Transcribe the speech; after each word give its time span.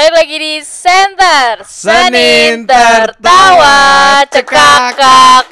Balik 0.00 0.16
lagi 0.16 0.36
di 0.40 0.54
Center 0.64 1.60
Senin 1.68 2.64
tertawa 2.64 4.24
cekak 4.32 4.96
kakak 4.96 5.44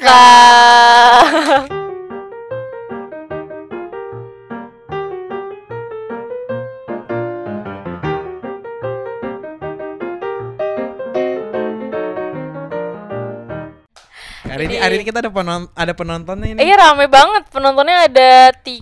Hari 14.49 14.65
ini 14.65 14.75
hari 14.81 14.93
ini 14.97 15.05
kita 15.05 15.21
ada 15.21 15.29
penon 15.29 15.69
ada 15.77 15.93
penontonnya 15.93 16.47
ini. 16.55 16.59
Iya 16.63 16.75
rame 16.79 17.05
banget 17.05 17.53
penontonnya 17.53 18.09
ada 18.09 18.49
30 18.65 18.81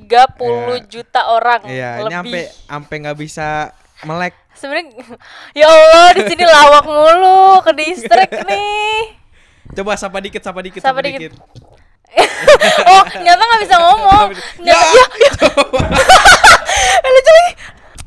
Iya. 0.80 0.88
juta 0.88 1.22
orang 1.28 1.62
Iya, 1.68 1.90
ini 2.00 2.14
sampai 2.16 2.32
lebih. 2.32 2.46
sampai 2.72 2.96
nggak 3.04 3.18
bisa 3.20 3.48
melek. 4.04 4.34
Sebenarnya 4.52 4.94
ya 5.60 5.66
Allah 5.66 6.10
di 6.14 6.24
sini 6.26 6.44
lawak 6.44 6.86
mulu 6.86 7.62
ke 7.62 7.72
distrik 7.74 8.32
nih. 8.44 9.16
Coba 9.74 9.94
sapa 9.94 10.18
dikit, 10.18 10.40
sapa 10.40 10.60
dikit, 10.60 10.82
Sapa 10.82 10.98
sapa, 10.98 11.06
dikit. 11.06 11.30
dikit. 11.30 11.34
oh, 12.90 13.04
nyata 13.16 13.44
nggak 13.44 13.62
bisa 13.62 13.76
ngomong. 13.78 14.28
Ya, 14.64 14.74
Nyata, 14.74 15.04
ya, 15.14 15.32
Eh, 16.98 17.10
lucu 17.10 17.32
lagi. 17.32 17.52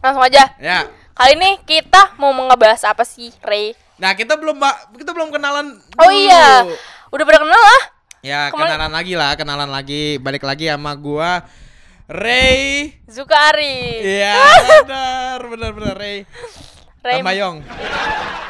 Langsung 0.01 0.25
aja. 0.25 0.43
ya. 0.57 0.79
Kali 1.13 1.37
ini 1.37 1.61
kita 1.63 2.17
mau 2.17 2.33
ngebahas 2.33 2.81
apa 2.87 3.05
sih, 3.05 3.29
Ray? 3.41 3.77
Nah, 4.01 4.17
kita 4.17 4.35
belum 4.35 4.57
Mbak, 4.57 4.77
kita 4.97 5.11
belum 5.13 5.29
kenalan. 5.29 5.77
Oh 5.95 6.09
dulu. 6.09 6.17
iya. 6.17 6.65
Udah 7.11 7.25
pada 7.25 7.39
kenal 7.39 7.61
lah. 7.61 7.83
Ya, 8.21 8.49
Kemarin- 8.49 8.73
kenalan 8.73 8.93
lagi 8.93 9.15
lah, 9.15 9.31
kenalan 9.35 9.71
lagi. 9.71 10.05
Balik 10.17 10.43
lagi 10.43 10.65
sama 10.67 10.93
gua 10.95 11.45
Ray. 12.11 12.91
Zukari. 13.07 14.03
Iya, 14.03 14.35
benar, 14.83 15.39
benar, 15.47 15.71
benar 15.71 15.95
Ray. 15.95 16.27
Ray. 17.07 17.23
Tambayong. 17.23 17.63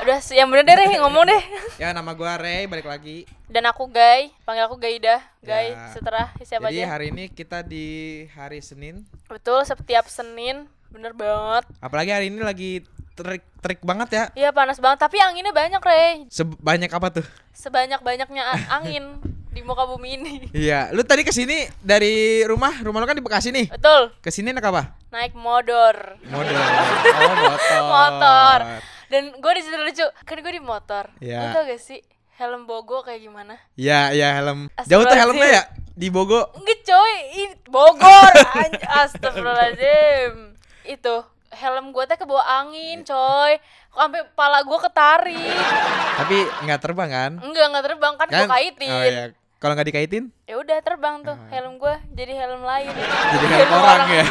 Udah 0.01 0.19
yang 0.33 0.49
bener 0.49 0.65
deh, 0.65 0.77
Ray, 0.81 0.97
ngomong 0.97 1.29
deh. 1.29 1.43
Ya, 1.77 1.93
nama 1.93 2.17
gua 2.17 2.41
Ray, 2.41 2.65
balik 2.65 2.89
lagi. 2.89 3.29
Dan 3.53 3.69
aku 3.69 3.85
Gay, 3.93 4.33
panggil 4.49 4.65
aku 4.65 4.81
Gaida. 4.81 5.21
Gay, 5.45 5.77
Ya. 5.77 5.93
seterah 5.93 6.33
siapa 6.41 6.73
Jadi 6.73 6.81
aja. 6.81 6.89
hari 6.89 7.13
ini 7.13 7.29
kita 7.29 7.61
di 7.61 7.87
hari 8.33 8.65
Senin. 8.65 9.05
Betul, 9.29 9.61
setiap 9.69 10.09
Senin, 10.09 10.65
bener 10.89 11.13
banget. 11.13 11.69
Apalagi 11.85 12.17
hari 12.17 12.33
ini 12.33 12.41
lagi 12.41 12.81
terik 13.13 13.45
terik 13.61 13.85
banget 13.85 14.09
ya. 14.09 14.25
Iya 14.33 14.51
panas 14.57 14.81
banget, 14.81 15.05
tapi 15.05 15.21
anginnya 15.21 15.53
banyak, 15.53 15.85
Ray. 15.85 16.25
Sebanyak 16.33 16.89
apa 16.89 17.13
tuh? 17.13 17.27
Sebanyak-banyaknya 17.53 18.45
angin 18.81 19.21
di 19.51 19.61
muka 19.61 19.85
bumi 19.85 20.09
ini. 20.17 20.35
Iya, 20.67 20.91
lu 20.91 21.03
tadi 21.03 21.23
ke 21.23 21.31
sini 21.31 21.67
dari 21.79 22.43
rumah, 22.47 22.75
rumah 22.81 23.03
lu 23.03 23.07
kan 23.07 23.19
di 23.19 23.25
Bekasi 23.25 23.51
nih. 23.51 23.67
Betul, 23.71 24.15
Ke 24.19 24.31
sini 24.31 24.51
naik 24.51 24.67
apa? 24.67 24.95
naik 25.11 25.35
motor. 25.35 26.17
Motor. 26.27 26.55
Oh, 27.21 27.35
motor. 27.35 27.83
motor. 27.85 28.59
Dan 29.11 29.35
gue 29.35 29.53
di 29.59 29.63
situ 29.63 29.75
lucu, 29.77 30.07
kan 30.23 30.37
gue 30.39 30.53
di 30.55 30.63
motor. 30.63 31.05
Lu 31.19 31.27
Iya. 31.27 31.51
tau 31.51 31.67
gak 31.67 31.83
sih 31.83 31.99
helm 32.39 32.65
bogo 32.65 33.03
kayak 33.03 33.21
gimana? 33.21 33.59
Ya, 33.75 34.15
ya 34.15 34.39
helm. 34.39 34.71
Jauh 34.87 35.03
tuh 35.03 35.19
helmnya 35.19 35.49
ya 35.51 35.63
di 35.93 36.09
Bogo. 36.09 36.49
Enggak 36.57 36.81
coy, 36.81 37.15
Bogor. 37.69 38.33
Astagfirullahaladzim. 39.03 40.57
Itu 40.87 41.27
helm 41.51 41.91
gue 41.91 42.05
teh 42.07 42.17
kebawa 42.17 42.65
angin 42.65 43.05
coy. 43.05 43.59
Sampai 43.91 44.23
kepala 44.25 44.63
gue 44.63 44.79
ketarik. 44.81 45.59
Tapi 46.17 46.37
nggak 46.65 46.81
terbang 46.81 47.11
kan? 47.11 47.33
Enggak, 47.43 47.65
enggak 47.69 47.85
terbang 47.91 48.15
kan, 48.17 48.27
gue 48.31 48.47
kaitin. 48.47 48.89
Oh 48.89 49.03
iya. 49.03 49.25
Kalau 49.61 49.77
nggak 49.77 49.87
dikaitin, 49.87 50.33
Ya 50.49 50.57
udah 50.57 50.81
terbang 50.81 51.21
tuh 51.21 51.37
helm 51.49 51.77
gue 51.77 51.95
jadi 52.11 52.33
helm 52.35 52.65
lain. 52.65 52.89
jadi 53.31 53.47
helm 53.47 53.71
orang 53.71 54.09
ya. 54.11 54.25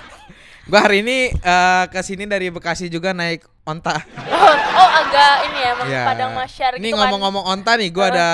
gua 0.70 0.80
hari 0.80 1.02
ini 1.02 1.34
eh, 1.34 1.84
ke 1.90 1.98
sini 2.00 2.22
dari 2.22 2.46
Bekasi 2.48 2.86
juga 2.86 3.10
naik 3.10 3.42
onta. 3.66 3.98
Oh, 4.30 4.54
oh 4.54 4.90
agak 4.96 5.34
ini 5.44 5.58
ya, 5.58 5.70
emang 5.74 5.86
Ya. 5.90 6.02
padang 6.06 6.30
masyar 6.32 6.78
Ini 6.78 6.86
gitu 6.86 6.94
kan. 6.94 6.98
ngomong-ngomong 7.02 7.44
onta 7.44 7.74
nih, 7.74 7.90
gua 7.90 8.06
ada 8.08 8.28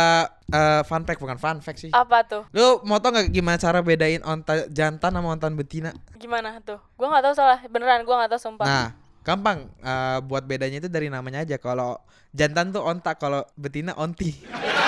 eh, 0.46 0.82
fun 0.84 1.02
fact 1.02 1.16
bukan 1.16 1.40
fun 1.40 1.58
fact 1.58 1.80
sih. 1.80 1.90
Apa 1.90 2.28
tuh? 2.28 2.44
Lu 2.52 2.84
mau 2.84 3.00
tau 3.00 3.16
nggak 3.16 3.32
gimana 3.32 3.56
cara 3.56 3.80
bedain 3.80 4.20
onta 4.20 4.68
jantan 4.68 5.16
sama 5.16 5.32
onta 5.32 5.48
betina? 5.48 5.96
Gimana 6.14 6.60
tuh? 6.60 6.76
Gue 6.94 7.08
nggak 7.08 7.24
tahu 7.24 7.34
salah, 7.34 7.64
beneran 7.64 8.04
gue 8.04 8.12
nggak 8.12 8.28
tahu 8.28 8.40
sumpah. 8.42 8.66
Nah, 8.68 8.86
gampang 9.26 9.66
eh, 9.76 10.18
buat 10.22 10.46
bedanya 10.46 10.78
itu 10.78 10.86
dari 10.86 11.10
namanya 11.10 11.42
aja. 11.42 11.58
Kalau 11.58 11.98
jantan 12.30 12.70
tuh 12.70 12.80
onta, 12.80 13.12
kalau 13.12 13.42
betina 13.54 13.90
onti. 13.92 14.30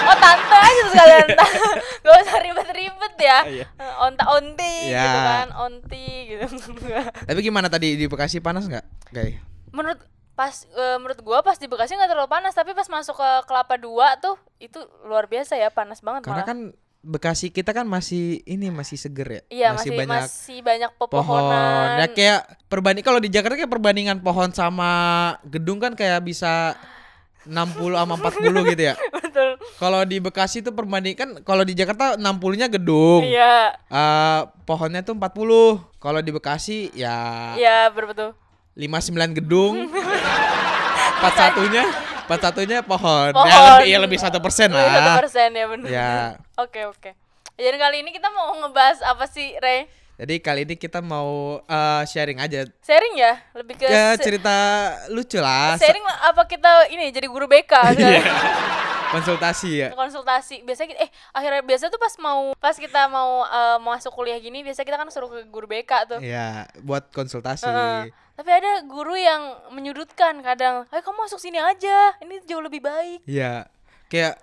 Oh 0.01 0.17
tante 0.17 0.57
aja 0.57 0.81
tuh 0.81 0.93
sekalian 0.95 1.27
Gak 2.07 2.15
usah 2.17 2.39
ribet-ribet 2.41 3.15
ya 3.19 3.39
Iya. 3.45 3.67
Onta 3.99 4.25
onti 4.31 4.89
Ya. 4.89 5.05
gitu 5.05 5.19
kan 5.21 5.49
Onti 5.59 6.07
gitu 6.25 6.47
Tapi 7.29 7.41
gimana 7.43 7.69
tadi 7.69 7.93
di 7.93 8.09
Bekasi 8.09 8.41
panas 8.41 8.65
nggak, 8.65 9.13
Gay? 9.13 9.37
Menurut 9.69 10.01
pas 10.33 10.55
eh, 10.65 10.97
menurut 10.97 11.21
gua 11.21 11.43
pas 11.43 11.59
di 11.59 11.67
Bekasi 11.67 11.93
nggak 11.93 12.09
terlalu 12.09 12.31
panas 12.31 12.55
tapi 12.55 12.73
pas 12.73 12.87
masuk 12.87 13.19
ke 13.19 13.31
Kelapa 13.45 13.75
Dua 13.77 14.17
tuh 14.17 14.39
itu 14.57 14.79
luar 15.05 15.27
biasa 15.27 15.59
ya 15.59 15.69
panas 15.69 15.99
banget 16.01 16.25
Karena 16.25 16.41
malah. 16.41 16.49
kan 16.49 16.59
Bekasi 16.99 17.55
kita 17.55 17.71
kan 17.71 17.87
masih 17.87 18.43
ini 18.43 18.75
masih 18.75 18.99
seger 18.99 19.29
ya. 19.31 19.43
iya 19.49 19.69
masih 19.71 19.95
masih 20.03 20.59
banyak, 20.67 20.91
pohon. 20.99 21.09
pepohonan. 21.09 22.03
Ya 22.03 22.07
kayak 22.11 22.41
perbanding 22.67 23.05
kalau 23.07 23.23
di 23.23 23.31
Jakarta 23.31 23.55
kayak 23.55 23.71
perbandingan 23.71 24.19
pohon 24.19 24.51
sama 24.51 24.91
gedung 25.47 25.79
kan 25.79 25.95
kayak 25.95 26.27
bisa 26.27 26.75
60 27.47 27.95
sama 27.95 28.15
40 28.19 28.73
gitu 28.75 28.83
ya. 28.83 28.95
Betul. 29.15 29.51
Kalau 29.79 30.03
di 30.03 30.19
Bekasi 30.19 30.59
tuh 30.61 30.75
perbandingan 30.75 31.47
kalau 31.47 31.63
di 31.63 31.79
Jakarta 31.79 32.19
60-nya 32.19 32.67
gedung. 32.67 33.23
Iya. 33.23 33.79
Eh, 33.89 34.41
pohonnya 34.67 35.07
tuh 35.07 35.15
40. 35.15 35.79
Kalau 36.03 36.21
di 36.21 36.31
Bekasi 36.35 36.91
ya 36.99 37.55
Iya 37.55 37.95
betul. 37.95 38.35
59 38.75 39.39
gedung. 39.39 39.87
41-nya 41.19 42.08
41-nya 42.29 42.79
pohon. 42.85 43.33
Pohon. 43.33 43.49
Ya 43.49 43.81
lebih 43.81 43.91
ya 43.91 43.99
lebih 44.05 44.19
1% 44.21 44.29
Satu 44.29 44.77
lah. 44.77 45.17
persen 45.19 45.49
ya 45.57 45.65
benar. 45.67 45.89
Ya. 45.89 46.13
Oke 46.61 46.85
oke. 46.85 47.11
Jadi 47.59 47.77
kali 47.81 47.97
ini 48.07 48.11
kita 48.13 48.29
mau 48.31 48.55
ngebahas 48.61 49.03
apa 49.03 49.25
sih 49.27 49.57
Ray? 49.59 49.89
Jadi 50.19 50.35
kali 50.43 50.67
ini 50.67 50.75
kita 50.75 50.99
mau 50.99 51.63
eh, 51.63 52.03
sharing 52.05 52.43
aja 52.43 52.67
Sharing 52.83 53.15
ya, 53.15 53.39
lebih 53.55 53.79
ke 53.79 53.87
ya 53.87 54.19
cerita 54.19 54.55
lucu 55.15 55.39
lah. 55.39 55.79
sharing 55.79 56.03
lah, 56.03 56.35
apa 56.35 56.43
kita 56.43 56.91
ini 56.91 57.15
jadi 57.15 57.31
guru 57.31 57.47
BK 57.47 57.95
sekarang? 57.95 58.27
konsultasi 59.15 59.71
ya. 59.73 59.89
konsultasi 59.97 60.61
biasa 60.69 60.85
kita 60.85 61.01
eh 61.01 61.11
akhirnya 61.33 61.65
biasa 61.65 61.89
tuh 61.89 61.97
pas 61.97 62.13
mau 62.21 62.53
pas 62.61 62.77
kita 62.77 63.09
mau 63.09 63.41
mau 63.81 63.97
masuk 63.97 64.13
kuliah 64.13 64.37
gini 64.37 64.61
biasa 64.61 64.85
kita 64.85 65.01
kan 65.01 65.09
suruh 65.09 65.33
ke 65.33 65.49
guru 65.49 65.65
BK 65.65 65.93
tuh 66.05 66.19
Iya, 66.21 66.69
buat 66.85 67.09
konsultasi. 67.09 67.65
Heeh. 67.65 68.13
Tapi 68.39 68.55
ada 68.55 68.87
guru 68.87 69.19
yang 69.19 69.43
menyudutkan 69.75 70.39
kadang 70.41 70.87
ayo 70.89 71.03
kamu 71.03 71.27
masuk 71.27 71.43
sini 71.43 71.59
aja 71.59 72.15
ini 72.23 72.39
jauh 72.47 72.63
lebih 72.63 72.79
baik 72.79 73.27
Iya. 73.27 73.67
Kayak 74.07 74.39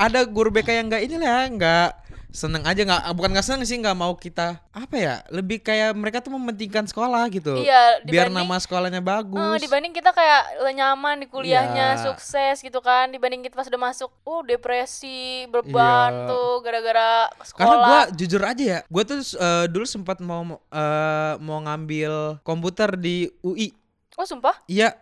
ada 0.00 0.24
guru 0.24 0.48
BK 0.48 0.80
yang 0.80 0.88
enggak 0.88 1.04
inilah 1.04 1.44
nggak 1.52 1.90
seneng 2.32 2.64
aja 2.64 2.80
nggak 2.80 3.12
bukan 3.12 3.30
nggak 3.36 3.44
seneng 3.44 3.62
sih 3.62 3.76
nggak 3.76 3.92
mau 3.92 4.16
kita 4.16 4.56
apa 4.72 4.94
ya 4.96 5.14
lebih 5.28 5.60
kayak 5.60 5.92
mereka 5.92 6.24
tuh 6.24 6.32
mementingkan 6.32 6.88
sekolah 6.88 7.28
gitu. 7.28 7.60
Iya, 7.60 8.00
biar 8.02 8.32
nama 8.32 8.56
sekolahnya 8.56 9.04
bagus. 9.04 9.60
Dibanding 9.60 9.92
kita 9.92 10.16
kayak 10.16 10.64
nyaman 10.72 11.20
di 11.20 11.26
kuliahnya 11.28 12.00
Iya. 12.00 12.00
sukses 12.08 12.64
gitu 12.64 12.80
kan 12.80 13.12
dibanding 13.12 13.44
kita 13.44 13.52
pas 13.52 13.68
udah 13.68 13.92
masuk 13.92 14.08
oh 14.24 14.40
depresi 14.40 15.44
beban 15.52 16.10
Iya. 16.10 16.28
tuh 16.32 16.52
gara-gara 16.64 17.10
sekolah 17.44 17.60
karena 17.60 17.76
gua 17.84 18.00
jujur 18.16 18.42
aja 18.42 18.64
ya 18.64 18.78
gue 18.88 19.02
tuh 19.04 19.20
eh, 19.36 19.64
dulu 19.68 19.84
sempat 19.84 20.16
mau 20.24 20.40
eh, 20.72 21.32
mau 21.36 21.60
ngambil 21.60 22.40
komputer 22.40 22.96
di 22.96 23.28
UI 23.44 23.76
oh 24.16 24.24
sumpah? 24.24 24.56
Iya 24.64 24.96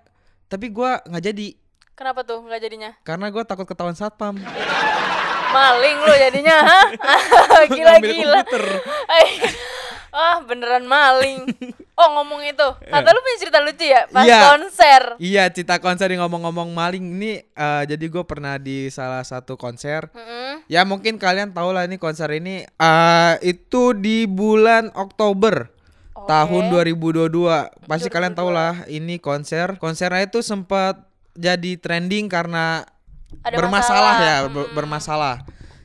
tapi 0.50 0.66
gua 0.66 0.98
nggak 1.06 1.24
jadi. 1.30 1.48
Kenapa 1.94 2.24
tuh 2.26 2.40
nggak 2.42 2.60
jadinya? 2.64 2.90
Karena 3.04 3.28
gue 3.28 3.44
takut 3.44 3.68
ketahuan 3.68 3.94
satpam 3.94 4.34
maling 5.50 5.96
lu 6.00 6.14
jadinya 6.14 6.56
hah 6.62 6.86
gila 7.74 7.98
Ngambil 7.98 8.10
gila 8.10 8.40
komputer. 8.42 8.64
Eh, 9.10 9.28
ah 10.10 10.42
beneran 10.42 10.84
maling 10.84 11.46
oh 11.94 12.08
ngomong 12.18 12.42
itu 12.42 12.66
kata 12.82 13.08
lu 13.14 13.20
punya 13.22 13.38
cerita 13.38 13.58
lucu 13.62 13.86
ya 13.86 14.10
pas 14.10 14.26
Iya. 14.26 14.42
konser 14.42 15.02
Iya, 15.22 15.44
cita 15.54 15.78
konser 15.78 16.10
yang 16.10 16.26
ngomong-ngomong 16.26 16.74
maling 16.74 17.04
ini 17.14 17.32
eh, 17.46 17.82
jadi 17.86 18.04
gue 18.08 18.24
pernah 18.26 18.56
di 18.56 18.90
salah 18.90 19.22
satu 19.22 19.54
konser. 19.54 20.10
Mm-mm. 20.10 20.66
Ya 20.66 20.82
mungkin 20.82 21.14
kalian 21.14 21.54
tahu 21.54 21.70
lah 21.70 21.86
ini 21.86 21.94
konser 22.00 22.26
ini 22.34 22.66
eh, 22.66 23.34
itu 23.44 23.94
di 23.94 24.24
bulan 24.26 24.90
Oktober 24.96 25.70
Oke. 26.16 26.26
tahun 26.26 26.64
2022. 26.74 27.30
Pasti 27.86 28.08
kalian 28.08 28.34
2022. 28.34 28.40
tahu 28.40 28.50
lah 28.50 28.74
ini 28.88 29.20
konser. 29.22 29.78
Konsernya 29.78 30.26
itu 30.26 30.42
sempat 30.42 31.06
jadi 31.38 31.78
trending 31.78 32.26
karena 32.26 32.82
Ada 33.40 33.54
bermasalah 33.54 33.74
masalah. 34.12 34.14
ya, 34.20 34.36
ber- 34.46 34.64
Hmm. 34.64 34.74
bermasalah. 34.74 35.36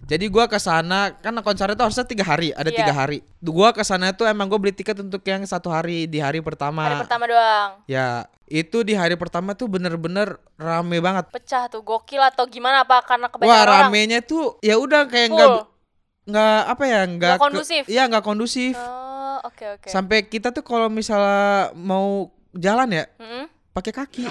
Jadi 0.05 0.25
gua 0.27 0.45
ke 0.45 0.55
sana 0.55 1.13
karena 1.15 1.41
konser 1.41 1.65
itu 1.67 1.81
harusnya 1.81 2.03
tiga 2.03 2.21
hari, 2.21 2.49
ada 2.51 2.67
Iya. 2.67 2.77
tiga 2.77 2.93
hari. 2.93 3.25
Gua 3.39 3.69
ke 3.71 3.81
sana 3.81 4.09
itu 4.09 4.21
emang 4.23 4.45
gue 4.45 4.59
beli 4.59 4.69
tiket 4.71 4.93
untuk 4.99 5.21
yang 5.23 5.41
satu 5.43 5.65
hari 5.67 6.05
di 6.05 6.17
hari 6.17 6.39
pertama. 6.39 6.85
hari 6.85 7.01
pertama 7.01 7.25
doang 7.25 7.81
Ya, 7.85 8.07
itu 8.45 8.81
di 8.81 8.93
hari 8.93 9.15
pertama 9.15 9.53
tuh 9.53 9.65
bener-bener 9.67 10.37
rame 10.55 10.97
banget. 10.99 11.25
pecah 11.31 11.65
tuh 11.67 11.81
gokil 11.81 12.21
atau 12.21 12.45
gimana 12.45 12.81
apa 12.81 13.01
karena 13.01 13.27
kebanyakan 13.27 13.49
Wah, 13.51 13.65
orang 13.65 13.81
ramenya 13.83 14.19
tuh 14.21 14.61
ya 14.61 14.77
udah 14.77 15.05
kayak 15.05 15.29
nggak 15.31 15.49
nggak 16.27 16.59
apa 16.67 16.83
ya, 16.83 17.01
nggak 17.07 17.31
ke- 17.31 17.41
kondusif. 17.41 17.83
Iya, 17.85 18.03
nggak 18.05 18.21
kondusif. 18.23 18.73
oh 18.75 19.37
oke 19.43 19.65
oke 19.75 19.87
Sampai 19.87 20.21
kita 20.23 20.49
tuh 20.51 20.61
kalau 20.61 20.85
misalnya 20.87 21.73
mau 21.73 22.29
jalan 22.51 22.89
ya, 22.91 23.05
Mm-mm. 23.15 23.45
Pakai 23.75 23.91
kaki. 23.91 24.23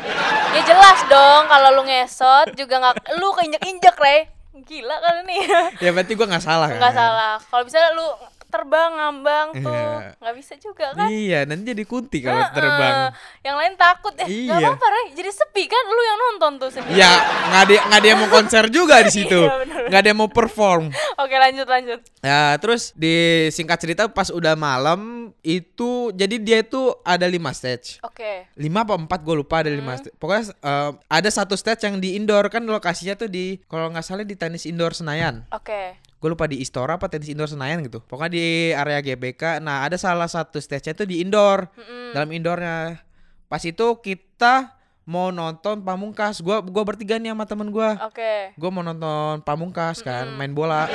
Ya 0.56 0.60
jelas 0.64 1.04
dong 1.04 1.42
kalau 1.52 1.68
lu 1.76 1.82
ngesot 1.84 2.56
juga 2.56 2.80
nggak 2.80 3.20
lu 3.20 3.28
keinjek-injek, 3.36 3.92
Re. 4.00 4.32
Gila 4.64 4.96
kali 4.96 5.20
nih. 5.28 5.42
ya 5.84 5.90
berarti 5.92 6.16
gua 6.16 6.26
nggak 6.32 6.44
salah 6.48 6.72
kan? 6.72 6.80
Nggak 6.80 6.96
salah. 6.96 7.34
Kalau 7.52 7.62
bisa 7.68 7.76
lu 7.92 8.08
terbang 8.54 8.90
ngambang 8.94 9.48
tuh. 9.58 9.74
Iya. 9.74 10.14
Nggak 10.16 10.34
bisa 10.36 10.52
juga 10.56 10.86
kan? 10.92 11.08
Iya, 11.08 11.38
nanti 11.42 11.64
jadi 11.66 11.84
kunti 11.84 12.18
kalau 12.20 12.38
Heeh. 12.38 12.54
terbang. 12.54 12.94
Yang 13.42 13.56
lain 13.58 13.74
takut. 13.74 14.12
Eh, 14.14 14.26
nggak 14.26 14.54
Iya. 14.54 14.68
apa-apa, 14.70 14.86
Re. 14.86 15.02
Jadi 15.12 15.30
sepi 15.32 15.64
kan 15.66 15.82
lu 15.84 16.02
yang 16.04 16.18
nonton 16.20 16.52
tuh 16.56 16.70
sendiri. 16.70 16.94
Ya, 16.94 17.10
nggak 17.44 17.60
ada 17.60 17.74
nggak 17.84 17.98
ada 17.98 18.08
yang 18.08 18.18
mau 18.20 18.30
konser 18.30 18.64
juga 18.68 18.96
di 19.00 19.10
situ. 19.18 19.40
Iya, 19.40 19.54
bener. 19.58 19.82
Nggak 19.86 20.00
ada 20.00 20.08
yang 20.08 20.20
mau 20.20 20.30
perform. 20.30 20.84
Oke, 21.16 21.34
lanjut 21.34 21.66
lanjut. 21.66 21.98
Ya, 22.20 22.54
terus 22.56 22.94
di 22.94 23.14
singkat 23.50 23.76
cerita 23.76 24.06
pas 24.06 24.30
udah 24.30 24.54
malam 24.54 25.00
itu 25.40 25.90
jadi 26.10 26.36
dia 26.36 26.58
itu 26.60 26.78
ada 27.02 27.26
lima 27.26 27.50
stage. 27.50 27.98
Oke. 28.00 28.46
lima 28.54 28.80
apa 28.80 28.94
empat 28.94 29.20
gue 29.20 29.34
lupa 29.34 29.60
ada 29.60 29.68
lima 29.68 29.96
stage. 29.96 30.14
Pokoknya 30.14 30.54
eh, 30.54 30.90
ada 31.10 31.28
satu 31.28 31.52
stage 31.52 31.82
yang 31.82 31.98
di 31.98 32.14
indoor 32.14 32.46
kan 32.46 32.62
lokasinya 32.62 33.14
tuh 33.14 33.26
di 33.26 33.58
kalau 33.64 33.88
nggak 33.88 34.04
salah 34.04 34.22
di 34.22 34.34
tenis 34.34 34.62
indoor 34.62 34.92
Senayan. 34.92 35.42
Oke. 35.50 35.98
Gue 36.24 36.32
lupa 36.32 36.48
di 36.48 36.56
Istora 36.56 36.96
apa 36.96 37.12
tenis 37.12 37.28
indoor 37.28 37.52
Senayan 37.52 37.84
gitu. 37.84 38.00
Pokoknya 38.00 38.32
di 38.32 38.72
area 38.72 39.04
GBK. 39.04 39.60
Nah 39.60 39.84
ada 39.84 40.00
salah 40.00 40.24
satu 40.24 40.56
stage-nya 40.56 40.96
tuh 40.96 41.04
di 41.04 41.20
indoor. 41.20 41.68
Mm-mm. 41.76 42.16
Dalam 42.16 42.32
indoornya. 42.32 43.04
Pas 43.44 43.60
itu 43.60 43.84
kita 44.00 44.72
mau 45.04 45.28
nonton 45.28 45.84
Pamungkas. 45.84 46.40
Gua 46.40 46.64
gua 46.64 46.80
bertiga 46.80 47.20
nih 47.20 47.36
sama 47.36 47.44
temen 47.44 47.68
gua. 47.68 48.00
Oke. 48.08 48.56
Gue 48.56 48.70
mau 48.72 48.80
nonton 48.80 49.44
Pamungkas 49.44 50.00
kan, 50.00 50.32
main 50.40 50.56
bola. 50.56 50.88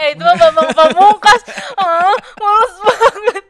Eh 0.00 0.16
itu 0.16 0.22
mah 0.24 0.36
Bambang 0.36 0.72
Pamungkas. 0.76 1.40
Ah, 1.80 2.12
males 2.36 2.76
banget. 2.84 3.44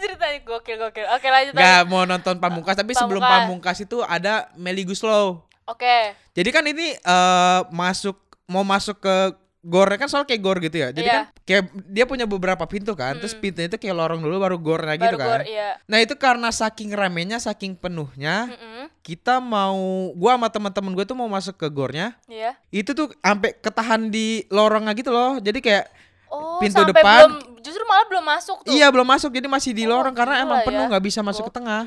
Ceritanya 0.00 0.38
gokil 0.44 0.76
gokil. 0.76 1.08
Oke, 1.16 1.28
lanjut. 1.32 1.52
Gak 1.56 1.64
lanjut. 1.64 1.88
mau 1.88 2.04
nonton 2.04 2.36
Pamungkas, 2.36 2.76
tapi 2.76 2.92
sebelum 2.92 3.24
Pamungkas. 3.24 3.48
Pamungkas 3.48 3.78
itu 3.80 4.04
ada 4.04 4.52
Meli 4.56 4.84
Guslow. 4.84 5.40
Oke. 5.64 6.12
Jadi 6.36 6.48
kan 6.52 6.64
ini 6.68 6.92
eh 6.92 7.60
masuk 7.72 8.20
mau 8.44 8.60
masuk 8.60 9.00
ke 9.00 9.16
gornya 9.62 9.94
kan 9.94 10.10
soal 10.10 10.26
kayak 10.26 10.38
gor 10.38 10.58
gitu 10.58 10.74
ya. 10.74 10.90
Jadi 10.90 11.06
Iya. 11.06 11.14
kan 11.14 11.24
kayak 11.42 11.62
dia 11.86 12.04
punya 12.04 12.26
beberapa 12.26 12.66
pintu 12.66 12.92
kan. 12.92 13.14
Terus 13.16 13.32
pintunya 13.32 13.66
itu 13.66 13.78
kayak 13.78 13.94
lorong 13.94 14.18
dulu 14.18 14.36
baru 14.36 14.58
gornya 14.58 14.94
gitu 14.94 15.14
Baru 15.14 15.18
kan. 15.18 15.28
gor, 15.30 15.42
iya. 15.46 15.78
Nah, 15.84 15.98
itu 15.98 16.14
karena 16.14 16.50
saking 16.50 16.90
ramenya, 16.90 17.38
saking 17.38 17.74
penuhnya, 17.74 18.50
Mm-mm. 18.50 18.90
kita 19.00 19.38
mau 19.38 19.78
gua 20.12 20.34
sama 20.34 20.48
teman-teman 20.48 20.92
gue 20.92 21.04
tuh 21.04 21.14
mau 21.14 21.26
masuk 21.26 21.54
ke 21.54 21.66
gornya. 21.66 22.18
Iya. 22.26 22.58
Itu 22.68 22.90
tuh 22.90 23.14
sampai 23.16 23.54
ketahan 23.54 24.08
di 24.08 24.42
lorongnya 24.48 24.92
gitu 24.92 25.08
loh. 25.08 25.38
Jadi 25.38 25.58
kayak 25.58 25.86
Oh, 26.26 26.56
Pintu 26.56 26.80
sampai 26.80 26.96
depan. 26.96 27.28
belum 27.28 27.60
justru 27.60 27.84
malah 27.84 28.08
belum 28.08 28.24
masuk 28.24 28.64
tuh. 28.64 28.72
iya 28.72 28.88
belum 28.88 29.04
masuk 29.04 29.36
jadi 29.36 29.44
masih 29.46 29.76
di 29.76 29.84
Oh, 29.84 29.92
lorong 29.92 30.16
karena 30.16 30.40
emang 30.40 30.64
ya. 30.64 30.66
penuh 30.66 30.84
nggak 30.88 31.04
bisa 31.04 31.20
masuk 31.20 31.52
ke 31.52 31.60
tengah. 31.60 31.84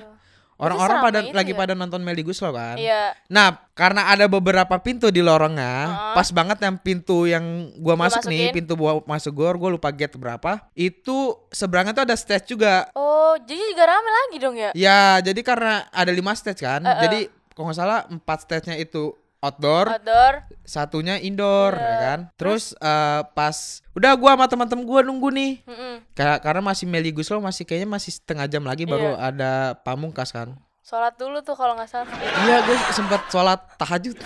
Orang-orang 0.56 0.98
pada 1.04 1.20
lagi 1.20 1.52
ya? 1.52 1.58
pada 1.60 1.74
nonton 1.76 2.00
Meli 2.00 2.24
Guslow 2.24 2.56
kan. 2.56 2.80
Iya. 2.80 3.12
Nah, 3.28 3.60
karena 3.76 4.08
ada 4.08 4.24
beberapa 4.32 4.80
pintu 4.80 5.12
di 5.12 5.20
lorongnya, 5.20 5.92
Heeh. 5.92 6.16
pas 6.16 6.28
banget 6.32 6.64
yang 6.64 6.76
pintu 6.80 7.28
yang 7.28 7.76
gua 7.76 8.00
Lu 8.00 8.02
masuk 8.08 8.24
nih, 8.32 8.56
pintu 8.56 8.80
gua 8.80 9.04
masuk 9.04 9.36
gor, 9.36 9.60
gua 9.60 9.76
lupa 9.76 9.92
gate 9.92 10.16
berapa. 10.16 10.64
Itu 10.72 11.44
seberangnya 11.52 11.92
tuh 11.92 12.06
ada 12.08 12.16
stage 12.16 12.56
juga. 12.56 12.88
Oh, 12.96 13.36
jadi 13.44 13.60
juga 13.60 13.84
rame 13.84 14.10
lagi 14.10 14.38
dong 14.40 14.56
ya? 14.56 14.72
Ya, 14.72 15.20
jadi 15.20 15.44
karena 15.44 15.92
ada 15.92 16.12
lima 16.16 16.32
stage 16.32 16.64
kan. 16.64 16.80
Heeh. 16.88 17.02
Jadi 17.04 17.20
kalau 17.56 17.72
nggak 17.72 17.80
salah 17.80 18.00
empat 18.12 18.38
stage-nya 18.44 18.76
itu 18.76 19.16
outdoor, 19.46 19.86
Outdoor. 19.94 20.34
satunya 20.62 21.16
indoor, 21.18 21.72
Iya. 21.72 21.86
ya 21.86 21.96
kan. 22.02 22.20
Terus 22.34 22.74
eh, 22.76 23.22
pas 23.32 23.54
udah 23.94 24.12
gua 24.14 24.34
sama 24.34 24.46
teman-teman 24.46 24.84
gua 24.84 25.00
nunggu 25.00 25.30
nih. 25.30 25.54
Mm-mm. 25.64 25.94
Ka- 26.12 26.42
Karena 26.42 26.62
masih 26.62 26.86
Meli 26.86 27.14
Guslow 27.14 27.38
masih 27.38 27.64
kayaknya 27.64 27.88
masih 27.88 28.12
setengah 28.12 28.46
jam 28.46 28.62
lagi 28.62 28.84
baru 28.84 29.14
Iya. 29.14 29.22
ada 29.24 29.52
pamungkas 29.80 30.30
kan. 30.30 30.58
Sholat 30.82 31.14
dulu 31.16 31.42
tuh 31.42 31.54
kalau 31.54 31.74
nggak 31.74 31.88
salah. 31.88 32.06
Iya, 32.42 32.62
gue 32.62 32.78
sempat 32.92 33.22
sholat 33.28 33.58
tahajud. 33.76 34.18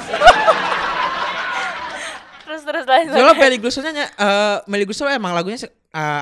Terus 2.44 2.66
terus 2.66 2.82
lanjut. 2.84 3.14
Soalnya 3.14 3.36
Meli 3.38 3.58
Guslow-nya 3.58 4.06
eh 4.10 4.58
Meli 4.66 4.84
Guslow 4.84 5.08
emang 5.08 5.32
lagunya 5.32 5.62
eh, 5.62 5.70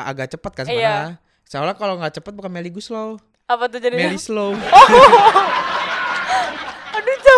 agak 0.03 0.27
cepat 0.29 0.51
kan 0.53 0.65
Iya. 0.65 0.75
sebenarnya. 0.75 1.15
Soalnya 1.47 1.75
kalau 1.75 1.95
nggak 1.95 2.13
cepet 2.13 2.33
bukan 2.33 2.51
Meli 2.51 2.67
Guslow, 2.67 3.15
Apa 3.47 3.71
tuh 3.71 3.79
jadinya? 3.79 4.11
Meli 4.11 4.19
Slow. 4.19 4.51
Aduh 4.51 4.59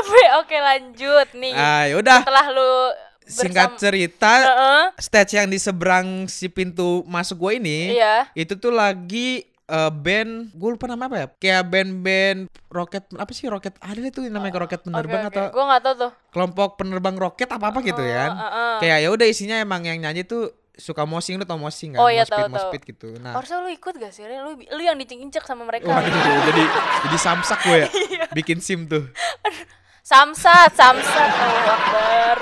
capek. 0.02 0.28
Oke 0.38 0.58
lanjut 0.58 1.28
nih. 1.34 1.54
Ah, 1.54 1.84
yaudah. 1.86 2.20
Setelah 2.22 2.48
lu 2.50 2.72
Singkat 3.22 3.70
bersama- 3.70 3.78
cerita, 3.80 4.34
Heeh. 4.40 4.84
stage 4.98 5.34
yang 5.36 5.46
di 5.46 5.58
seberang 5.58 6.08
si 6.26 6.48
pintu 6.48 7.06
masuk 7.06 7.38
gue 7.40 7.52
ini, 7.58 7.94
Iya. 7.94 8.26
itu 8.34 8.56
tuh 8.56 8.72
lagi 8.72 9.46
eh, 9.66 9.92
band, 9.92 10.50
gue 10.50 10.70
lupa 10.72 10.90
nama 10.90 11.06
apa 11.06 11.16
ya? 11.16 11.28
Kayak 11.32 11.64
band-band 11.68 12.40
roket 12.68 13.06
apa 13.14 13.30
sih 13.30 13.46
roket? 13.46 13.78
Ada 13.78 14.02
itu 14.02 14.26
namanya 14.26 14.58
roket 14.60 14.82
Oke 14.82 14.90
penerbang 14.90 15.22
oke. 15.22 15.30
atau 15.30 15.46
Gue 15.48 15.62
nggak 15.64 15.82
tahu 15.84 15.96
tuh. 16.00 16.12
kelompok 16.30 16.70
penerbang 16.76 17.14
roket 17.14 17.46
apa 17.48 17.70
apa 17.70 17.78
gitu 17.80 18.02
ya? 18.02 18.34
heeh. 18.34 18.76
Kayak 18.82 18.98
ya 19.00 19.10
udah 19.12 19.28
isinya 19.28 19.58
emang 19.58 19.86
yang 19.86 20.02
nyanyi 20.02 20.26
tuh 20.26 20.50
suka 20.74 21.06
mosing 21.06 21.38
lu 21.38 21.46
tau 21.46 21.60
mosing 21.60 21.94
kan? 21.94 22.02
Oh, 22.02 22.10
iya, 22.10 22.26
tahu. 22.26 22.50
moshpit 22.50 22.82
gitu. 22.82 23.14
Nah, 23.20 23.36
Harusnya 23.36 23.60
lu 23.60 23.70
ikut 23.70 23.94
gak 23.94 24.10
sih? 24.10 24.26
Lu, 24.26 24.58
lu 24.58 24.82
yang 24.82 24.98
dicing-incek 24.98 25.44
sama 25.44 25.62
mereka. 25.62 25.86
Waduh, 25.86 26.18
jadi 26.48 26.64
jadi 27.04 27.18
samsak 27.20 27.60
gue 27.62 27.78
ya. 27.78 27.88
Iya. 28.10 28.26
Bikin 28.34 28.58
SIM 28.58 28.88
tuh. 28.88 29.06
Samsat, 30.10 30.74
samsat. 30.74 31.32
Oh, 31.38 31.70
Akbar. 31.70 32.38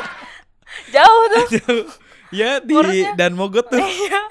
Jauh 0.88 1.24
tuh. 1.36 1.84
ya 2.40 2.64
di 2.64 2.72
dan 3.20 3.36
mogot 3.36 3.68
tuh. 3.68 3.84
Iya. 4.08 4.24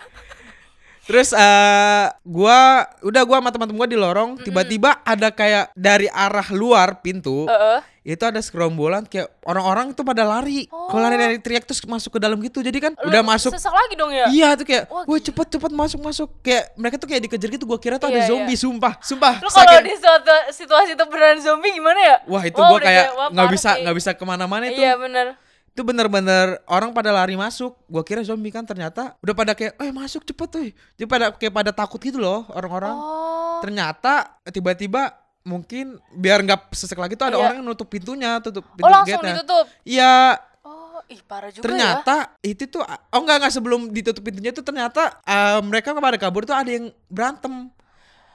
Terus 1.06 1.30
eh 1.30 2.06
gua 2.26 2.82
udah 2.98 3.22
gua 3.22 3.38
sama 3.38 3.50
teman-teman 3.54 3.78
gua 3.78 3.88
di 3.88 3.94
lorong, 3.94 4.42
tiba-tiba 4.42 4.98
ada 5.06 5.30
kayak 5.30 5.70
dari 5.78 6.10
arah 6.10 6.50
luar 6.50 6.98
pintu 6.98 7.46
Heeh. 7.46 7.78
itu 8.02 8.22
ada 8.26 8.42
segerombolan 8.42 9.06
kayak 9.06 9.30
orang-orang 9.46 9.94
tuh 9.94 10.02
pada 10.02 10.26
lari. 10.26 10.66
Kalau 10.66 10.98
lari 10.98 11.14
dari 11.14 11.38
teriak 11.38 11.62
terus 11.62 11.78
masuk 11.86 12.18
ke 12.18 12.20
dalam 12.22 12.42
gitu. 12.42 12.58
Jadi 12.58 12.78
kan 12.82 12.92
Lu 12.98 13.06
udah 13.06 13.22
masuk 13.22 13.54
Sesak 13.54 13.70
lagi 13.70 13.94
dong 13.94 14.10
ya? 14.10 14.26
Iya 14.30 14.48
tuh 14.58 14.66
kayak, 14.66 14.90
Wah, 14.90 15.06
wah 15.06 15.18
cepet 15.22 15.46
cepet 15.46 15.70
masuk 15.70 16.00
masuk 16.02 16.28
kayak 16.42 16.74
mereka 16.74 16.98
tuh 16.98 17.06
kayak 17.06 17.22
dikejar 17.30 17.48
gitu. 17.54 17.64
Gua 17.70 17.78
kira 17.78 18.02
tuh 18.02 18.10
Iya, 18.10 18.26
ada 18.26 18.30
zombie, 18.30 18.58
sumpah, 18.58 18.98
sumpah. 18.98 19.34
Lu 19.38 19.50
kalau 19.50 19.78
di 19.86 19.94
suatu 19.94 20.34
situasi 20.50 20.98
itu 20.98 21.04
beneran 21.06 21.38
zombie 21.38 21.70
gimana 21.70 21.98
ya? 22.02 22.16
Wah 22.26 22.42
itu 22.42 22.58
Wah, 22.58 22.74
gua 22.74 22.78
kayak 22.82 23.06
nggak 23.30 23.48
bisa 23.54 23.70
nggak 23.78 23.94
bisa 23.94 24.10
ke 24.18 24.24
mana-mana 24.26 24.66
itu. 24.66 24.82
Iya 24.82 24.98
bener. 24.98 25.38
Itu 25.76 25.84
bener-bener 25.84 26.56
orang 26.64 26.88
pada 26.90 27.12
lari 27.12 27.36
masuk 27.36 27.76
gua 27.84 28.00
kira 28.00 28.24
zombie 28.24 28.48
kan 28.48 28.64
ternyata 28.64 29.12
udah 29.18 29.34
pada 29.34 29.52
kayak 29.52 29.76
eh 29.76 29.92
masuk 29.92 30.24
cepet 30.24 30.48
tuh 30.48 30.60
jadi 30.94 31.04
pada 31.04 31.26
kayak 31.30 31.52
pada 31.52 31.68
takut 31.70 32.00
gitu 32.00 32.16
loh 32.16 32.48
orang-orang 32.50 32.96
Oh. 32.96 33.60
ternyata 33.60 34.40
tiba-tiba 34.46 35.12
mungkin 35.42 35.96
biar 36.10 36.40
nggak 36.42 36.72
sesek 36.72 36.96
lagi 36.96 37.12
tuh 37.12 37.26
ada 37.26 37.36
Iya. 37.36 37.42
orang 37.42 37.54
yang 37.54 37.66
nutup 37.66 37.86
pintunya 37.86 38.40
tutup 38.40 38.64
pintu 38.70 38.82
Oh 38.82 38.90
langsung 38.90 39.20
gate-nya. 39.20 39.34
ditutup. 39.36 39.64
iya 39.84 40.14
Oh, 40.62 40.98
ih 41.06 41.20
parah 41.20 41.48
juga 41.48 41.60
ya. 41.60 41.64
ternyata 41.64 42.14
itu 42.42 42.64
tuh 42.66 42.82
oh 42.82 42.90
enggak 43.14 43.36
enggak 43.38 43.52
sebelum 43.52 43.80
ditutup 43.90 44.22
pintunya 44.22 44.50
tuh 44.50 44.60
ternyata 44.62 45.20
eh, 45.22 45.60
mereka 45.60 45.92
pada 45.94 46.16
kabur 46.16 46.42
tuh 46.42 46.52
ada 46.52 46.66
yang 46.68 46.88
berantem 47.06 47.68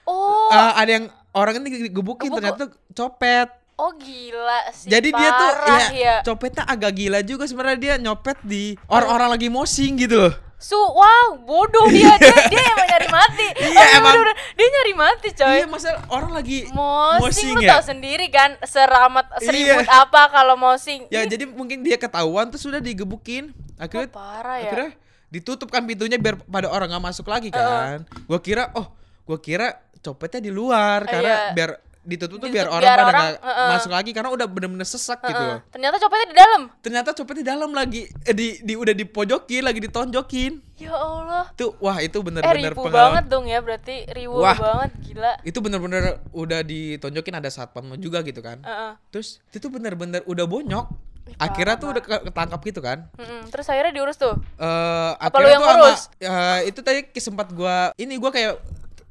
Oh, 0.04 0.50
Eh, 0.50 0.72
ada 0.75 0.92
yang 0.92 1.06
orang 1.32 1.58
ini 1.58 1.86
digebukin 1.86 2.27
Gebuk- 2.27 2.38
ternyata 2.38 2.63
copet 2.92 3.50
oh 3.82 3.92
gila 3.94 4.62
sih. 4.72 4.88
Jadi 4.88 5.10
dia 5.10 5.30
tuh 5.32 5.50
parah, 5.58 5.86
ya, 5.90 6.16
copetnya 6.22 6.64
agak 6.64 6.92
gila 6.94 7.20
juga 7.22 7.44
sebenarnya 7.44 7.80
dia 7.80 7.94
nyopet 7.98 8.38
di 8.42 8.78
orang-orang 8.86 9.34
lagi 9.34 9.48
mosing 9.48 9.98
gitu 9.98 10.22
loh. 10.22 10.34
Su, 10.56 10.78
wow, 10.78 11.42
bodoh 11.42 11.90
dia. 11.90 12.14
Dia, 12.22 12.38
dia 12.46 12.62
emang 12.70 12.86
nyari 12.86 13.10
mati. 13.10 13.48
Iya, 13.58 13.74
Oh, 13.74 13.86
emang. 13.98 14.14
bener-bener. 14.14 14.38
Dia 14.54 14.68
nyari 14.70 14.94
mati, 14.94 15.28
coy. 15.34 15.50
Iya, 15.52 15.66
masa 15.66 15.90
orang 16.08 16.32
lagi 16.32 16.70
Mosing, 16.70 17.18
mosing 17.26 17.50
lu 17.58 17.62
ya. 17.66 17.70
tau 17.74 17.82
sendiri 17.82 18.30
kan 18.30 18.54
seramat 18.62 19.26
seribut 19.42 19.90
Iya. 19.90 20.06
apa 20.06 20.30
kalau 20.30 20.54
mosing. 20.54 21.10
Ya 21.10 21.26
Ini- 21.26 21.34
jadi 21.34 21.44
mungkin 21.50 21.82
dia 21.82 21.98
ketahuan 21.98 22.54
terus 22.54 22.62
sudah 22.62 22.78
digebukin. 22.78 23.58
oh, 23.58 23.82
Akhirnya 23.82 24.14
parah 24.14 24.62
ya. 24.62 24.70
akhirnya 24.70 24.92
ditutup 25.34 25.66
kan 25.66 25.82
pintunya 25.82 26.22
biar 26.22 26.38
pada 26.38 26.70
orang 26.70 26.94
nggak 26.94 27.06
masuk 27.10 27.26
lagi 27.26 27.50
kan. 27.50 28.06
Gua 28.30 28.38
kira 28.38 28.70
oh, 28.78 28.94
gua 29.26 29.42
kira 29.42 29.82
copetnya 29.98 30.46
di 30.46 30.52
luar 30.54 31.10
karena 31.10 31.50
Iya. 31.50 31.54
biar 31.58 31.72
ditutup 32.03 32.38
tuh 32.38 32.50
biar 32.50 32.65
orang 32.65 32.81
biar 32.81 32.96
pada 32.96 33.05
orang, 33.08 33.24
nggak 33.31 33.41
heeh. 33.43 33.70
masuk 33.72 33.91
lagi 33.91 34.10
karena 34.10 34.29
udah 34.29 34.48
bener-bener 34.48 34.84
sesak 34.84 35.22
gitu 35.22 35.31
Heeh. 35.31 35.50
loh. 35.53 35.60
Ternyata 35.70 35.96
copetnya 35.98 36.27
di 36.27 36.36
dalam. 36.36 36.62
Ternyata 36.79 37.10
copetnya 37.13 37.39
di 37.39 37.48
dalam 37.48 37.72
lagi 37.72 38.01
eh, 38.24 38.34
di, 38.34 38.48
di 38.60 38.74
udah 38.74 38.91
dipojokin 38.91 39.62
lagi 39.62 39.79
ditonjokin. 39.79 40.51
Ya 40.75 40.91
Allah. 40.91 41.46
Tuh 41.53 41.77
wah 41.77 41.98
itu 41.98 42.13
Eh 42.13 42.24
bener-bener 42.24 42.58
ribu 42.67 42.81
pengalaman. 42.84 42.98
banget 43.13 43.25
dong 43.27 43.46
ya 43.46 43.60
berarti 43.60 43.96
ribu 44.10 44.36
Wah. 44.36 44.58
banget 44.58 44.91
gila. 45.03 45.34
itu 45.43 45.58
bener-bener 45.58 46.03
udah 46.31 46.60
ditonjokin 46.62 47.36
ada 47.36 47.48
satpam 47.48 47.70
juga 47.96 48.22
gitu 48.22 48.39
kan 48.39 48.58
Heeh. 48.62 48.98
terus 49.08 49.38
itu 49.46 49.60
tuh 49.60 49.70
bener-bener 49.70 50.24
udah 50.24 50.43
bonyok 50.43 50.89
akhirnya 51.38 51.75
tuh 51.75 51.91
udah 51.91 52.01
ke- 52.01 52.24
ketangkap 52.25 52.60
gitu 52.62 52.79
kan 52.79 52.98
Mm-mm. 53.13 53.46
Terus 53.48 53.67
akhirnya 53.67 53.93
diurus 53.93 54.17
tuh. 54.17 54.34
eh 54.58 55.12
Apa 55.13 55.29
akhirnya 55.31 55.43
lu 55.43 55.50
yang 55.50 55.62
tuh 55.62 55.70
ngurus? 55.77 56.01
eh, 56.17 56.60
itu 56.65 56.79
tadi 56.79 57.00
sempat 57.15 57.48
gua 57.51 57.93
ini 57.96 58.15
gua 58.15 58.31
kayak 58.31 58.58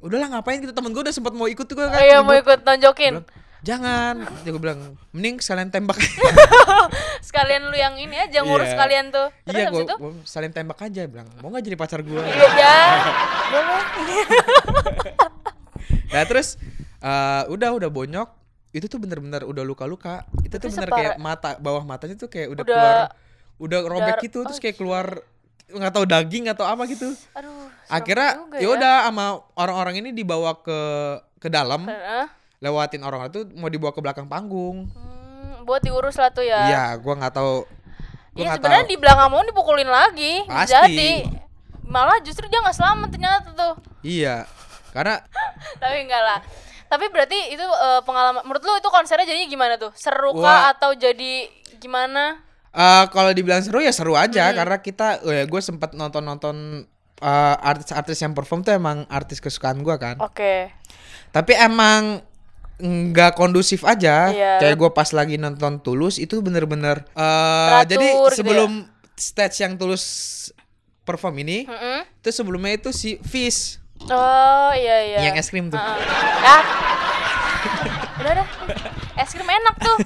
udahlah 0.00 0.28
ngapain 0.30 0.58
gitu 0.58 0.72
temen 0.72 0.90
gua 0.90 1.02
udah 1.02 1.12
sempat 1.12 1.30
mau 1.30 1.44
ikut 1.44 1.62
tuh 1.62 1.74
gua 1.74 1.88
kan 1.88 2.00
Iya 2.00 2.20
mau 2.20 2.32
ikut 2.32 2.60
nonjokin. 2.60 3.12
bilang, 3.14 3.28
jangan 3.60 4.14
dia 4.40 4.50
gua 4.50 4.62
bilang 4.62 4.80
mending 5.10 5.36
sekalian 5.38 5.68
tembak 5.68 6.00
Sekalian 7.20 7.62
lu 7.64 7.76
yang 7.76 7.94
ini 7.94 8.16
aja 8.16 8.40
ngurus 8.40 8.66
Iya. 8.66 8.78
kalian 8.78 9.06
tuh. 9.10 9.28
Terus 9.44 9.60
iya 9.60 9.68
itu? 9.70 9.94
gua 9.94 10.10
sekalian 10.22 10.52
tembak 10.52 10.78
aja 10.80 11.02
bilang 11.04 11.28
mau 11.38 11.48
nggak 11.48 11.62
jadi 11.62 11.76
pacar 11.76 12.00
gua 12.00 12.22
Iya 12.22 12.48
ya. 12.50 12.74
Boleh. 13.46 13.82
nah 16.10 16.22
terus 16.24 16.56
eh, 16.98 17.42
udah 17.46 17.70
udah 17.72 17.88
bonyok 17.88 18.28
itu 18.70 18.86
tuh 18.86 18.96
bener-bener 18.96 19.42
udah 19.42 19.62
luka-luka 19.62 20.24
itu 20.40 20.54
tuh 20.54 20.70
bener 20.70 20.88
kayak 20.88 21.14
mata 21.18 21.54
bawah 21.56 21.82
matanya 21.82 22.14
tuh 22.16 22.26
kayak 22.26 22.50
udah, 22.50 22.62
Udah- 22.62 22.72
keluar 22.72 22.96
udah 23.60 23.80
robek 23.84 24.14
dar- 24.16 24.22
gitu 24.22 24.38
terus 24.40 24.56
oh, 24.56 24.62
kayak 24.62 24.76
keluar 24.76 25.06
nggak 25.68 25.92
tahu 25.92 26.04
daging 26.04 26.48
atau 26.48 26.64
apa 26.64 26.82
gitu 26.86 27.12
Aduh. 27.32 27.59
Akhirnya 27.90 28.30
juga 28.38 28.56
ya 28.56 28.68
udah 28.70 28.94
sama 29.04 29.24
orang-orang 29.54 29.94
ini 29.98 30.10
dibawa 30.10 30.54
ke 30.56 30.78
ke 31.36 31.48
dalam 31.48 31.84
Heeh. 31.84 32.24
lewatin 32.58 33.00
orang 33.00 33.26
itu 33.26 33.44
mau 33.54 33.66
dibawa 33.66 33.90
ke 33.90 33.98
belakang 33.98 34.24
panggung 34.24 34.86
Hmm, 34.90 35.62
buat 35.62 35.80
diurus 35.80 36.14
lah 36.14 36.28
tuh 36.28 36.42
ya. 36.42 36.60
iya 36.66 36.84
gua 36.96 37.14
nggak 37.16 37.34
tahu 37.34 37.64
gua 37.64 37.68
Iya 38.32 38.46
nggak 38.46 38.56
sebenarnya 38.56 38.86
di 38.86 38.96
belakang 38.96 39.28
mau 39.28 39.42
dipukulin 39.42 39.86
lagi. 39.86 40.32
Pasti. 40.44 40.70
Jadi 40.70 41.10
malah 41.84 42.18
justru 42.20 42.46
dia 42.46 42.58
nggak 42.58 42.72
selamat 42.72 43.08
ternyata 43.10 43.48
tuh. 43.50 43.74
iya 44.00 44.46
karena 44.90 45.18
Tapi 45.82 45.96
enggak 46.00 46.22
lah. 46.22 46.38
Tapi 46.86 47.06
berarti 47.06 47.38
itu 47.50 47.62
eh, 47.62 48.00
pengalaman 48.02 48.42
menurut 48.42 48.62
lu 48.62 48.74
itu 48.76 48.88
konsernya 48.88 49.22
jadinya 49.24 49.48
gimana 49.48 49.74
tuh? 49.76 49.90
Seru 49.94 50.34
kah 50.34 50.70
atau 50.70 50.90
jadi 50.92 51.46
gimana? 51.76 52.38
eh 52.70 53.04
kalau 53.10 53.30
dibilang 53.30 53.58
seru 53.58 53.78
ya 53.78 53.90
seru 53.90 54.14
aja 54.14 54.46
Hmm. 54.46 54.56
karena 54.56 54.76
kita 54.78 55.06
ya 55.20 55.42
gue 55.42 55.58
sempat 55.60 55.90
nonton-nonton 55.90 56.86
eh, 57.20 57.56
artis-artis 57.60 58.18
yang 58.18 58.32
perform 58.32 58.60
tuh 58.60 58.72
emang 58.72 59.04
artis 59.06 59.38
kesukaan 59.38 59.80
gua 59.80 59.96
kan 59.96 60.16
Oke. 60.18 60.72
tapi 61.30 61.52
emang 61.52 62.24
nggak 62.78 63.34
kondusif 63.34 63.84
aja 63.84 64.28
Iya. 64.28 64.56
kayak 64.56 64.74
gue 64.74 64.90
pas 64.90 65.04
lagi 65.10 65.36
nonton 65.36 65.78
Tulus 65.78 66.16
itu 66.16 66.40
bener-bener 66.40 67.04
Teratur 67.12 67.84
jadi 67.86 68.08
gitu 68.08 68.24
ya? 68.24 68.32
sebelum 68.32 68.70
stage 69.12 69.56
yang 69.60 69.76
Tulus 69.76 70.04
perform 71.02 71.36
ini 71.38 71.64
Mm-mm. 71.64 72.08
itu 72.16 72.30
sebelumnya 72.30 72.72
itu 72.74 72.88
si 72.90 73.20
Fish 73.20 73.76
Oh 74.02 74.72
iya 74.72 74.96
iya. 75.06 75.18
yang 75.22 75.36
es 75.36 75.46
krim 75.46 75.68
tuh 75.68 75.76
Heeh. 75.76 75.98
Ah. 76.40 76.62
udah 78.20 78.32
udah. 78.34 78.46
Es 79.14 79.30
krim 79.30 79.44
enak 79.44 79.76
tuh. 79.76 79.96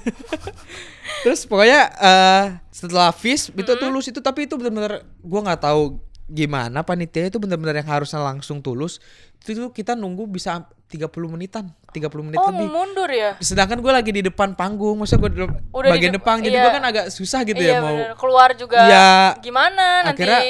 terus 1.22 1.46
pokoknya 1.46 1.80
eh 1.94 2.44
setelah 2.68 3.10
Fish 3.10 3.48
itu 3.48 3.72
Tulus 3.72 4.06
itu 4.06 4.18
tapi 4.18 4.44
itu 4.44 4.58
bener-bener 4.58 5.06
gue 5.16 5.40
nggak 5.40 5.62
tahu 5.62 6.02
gimana 6.26 6.80
panitia 6.80 7.28
itu 7.28 7.36
bener-bener 7.36 7.78
yang 7.78 7.90
harusnya 7.90 8.16
langsung 8.18 8.58
Tulus 8.58 8.96
itu 9.38 9.52
tuh 9.54 9.70
kita 9.70 9.92
nunggu 9.92 10.24
bisa 10.24 10.64
30 10.88 11.04
menitan 11.28 11.68
30 11.90 12.00
menit 12.22 12.38
Oh 12.38 12.48
lebih 12.48 12.66
mundur 12.66 13.06
ya? 13.06 13.36
sedangkan 13.38 13.78
gue 13.78 13.92
lagi 13.92 14.08
di 14.10 14.22
depan 14.22 14.52
panggung 14.52 14.96
masa 14.96 15.14
gue 15.14 15.28
di 15.28 15.44
Udah 15.44 15.52
di 15.82 15.90
bagian 15.90 16.10
dep- 16.10 16.18
depan 16.18 16.40
jadi 16.40 16.54
iya. 16.54 16.62
gue 16.62 16.72
kan 16.72 16.84
agak 16.86 17.06
susah 17.08 17.40
gitu 17.42 17.58
iya 17.58 17.70
ya 17.70 17.78
mau 17.78 17.92
bener. 17.92 18.12
Keluar 18.16 18.50
juga. 18.54 18.78
Iya. 18.82 19.12
Gimana 19.38 19.84
nanti? 20.02 20.16
akhirnya 20.16 20.40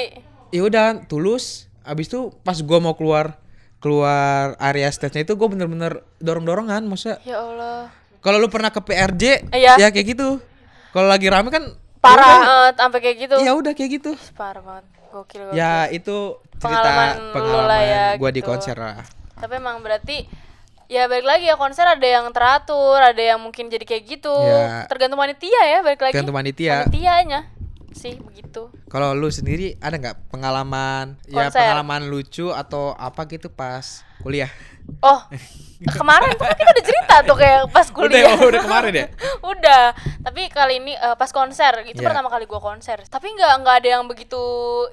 ya 0.49 0.61
udah 0.63 0.85
tulus 1.03 1.67
abis 1.83 2.07
itu 2.07 2.31
pas 2.39 2.55
gua 2.57 2.79
mau 2.79 2.95
keluar 2.95 3.35
keluar 3.77 4.55
area 4.57 4.87
stage 4.87 5.13
nya 5.13 5.23
itu 5.23 5.33
gue 5.33 5.47
bener-bener 5.47 5.91
dorong-dorongan 6.17 6.81
maksudnya 6.83 7.19
Ya 7.21 7.37
Allah. 7.37 7.91
kalau 8.17 8.39
lu 8.39 8.47
pernah 8.47 8.69
ke 8.69 8.79
PRJ 8.79 9.51
Iya. 9.51 9.75
ya 9.77 9.87
kayak 9.89 10.07
gitu 10.09 10.39
kalau 10.89 11.05
lagi 11.05 11.27
rame 11.27 11.49
kan 11.49 11.67
Parah 11.99 12.69
eh, 12.69 12.69
sampai 12.73 12.99
kayak 13.01 13.17
gitu. 13.19 13.35
ya 13.39 13.51
udah 13.51 13.73
kayak 13.73 13.91
gitu 13.99 14.11
Parah 14.33 14.61
banget. 14.61 14.85
Gokil 15.11 15.41
gokil. 15.49 15.57
ya 15.57 15.89
itu 15.91 16.39
cerita 16.55 16.81
Pengalaman 16.81 17.15
pengalaman 17.35 17.81
ya, 17.83 18.05
di 18.15 18.41
gitu. 18.41 18.47
konser 18.47 18.75
lah 18.79 19.03
Tapi 19.35 19.53
emang 19.59 19.83
berarti 19.83 20.25
ya 20.87 21.09
balik 21.09 21.25
lagi 21.25 21.45
ya 21.49 21.57
konser 21.57 21.83
ada 21.83 22.05
yang 22.05 22.29
teratur, 22.29 23.01
ada 23.01 23.17
yang 23.17 23.41
mungkin 23.41 23.67
jadi 23.67 23.83
kayak 23.83 24.03
gitu. 24.05 24.31
Ya. 24.31 24.85
Tergantung 24.85 25.17
panitia 25.17 25.61
ya 25.65 25.79
balik 25.81 25.99
lagi. 25.99 26.13
Tergantung 26.13 26.37
panitia. 26.37 26.85
Panitianya 26.85 27.54
sih 27.95 28.19
begitu. 28.19 28.67
kalau 28.85 29.11
lu 29.11 29.31
sendiri 29.31 29.79
ada 29.79 29.95
nggak 29.95 30.27
pengalaman 30.27 31.15
ya 31.25 31.47
Konser. 31.47 31.63
pengalaman 31.63 32.01
lucu 32.05 32.51
atau 32.51 32.91
apa 32.93 33.23
gitu 33.25 33.47
pas 33.47 34.03
kuliah 34.19 34.51
Oh, 35.01 35.17
kemarin 35.81 36.37
tuh 36.37 36.45
kan 36.45 36.53
kita 36.53 36.69
udah 36.69 36.85
cerita 36.85 37.15
tuh 37.25 37.33
kayak 37.33 37.61
pas 37.73 37.89
kuliah. 37.89 38.37
Udah, 38.37 38.45
udah 38.45 38.61
kemarin 38.61 38.93
ya? 38.93 39.07
udah. 39.57 39.83
Tapi 40.21 40.45
kali 40.47 40.77
ini 40.77 40.93
eh, 40.93 41.15
pas 41.17 41.33
konser, 41.33 41.89
itu 41.89 42.05
Iya. 42.05 42.13
pertama 42.13 42.29
kali 42.29 42.45
gua 42.45 42.61
konser. 42.61 43.01
Tapi 43.01 43.33
nggak 43.33 43.65
nggak 43.65 43.75
ada 43.81 43.89
yang 43.97 44.05
begitu 44.05 44.37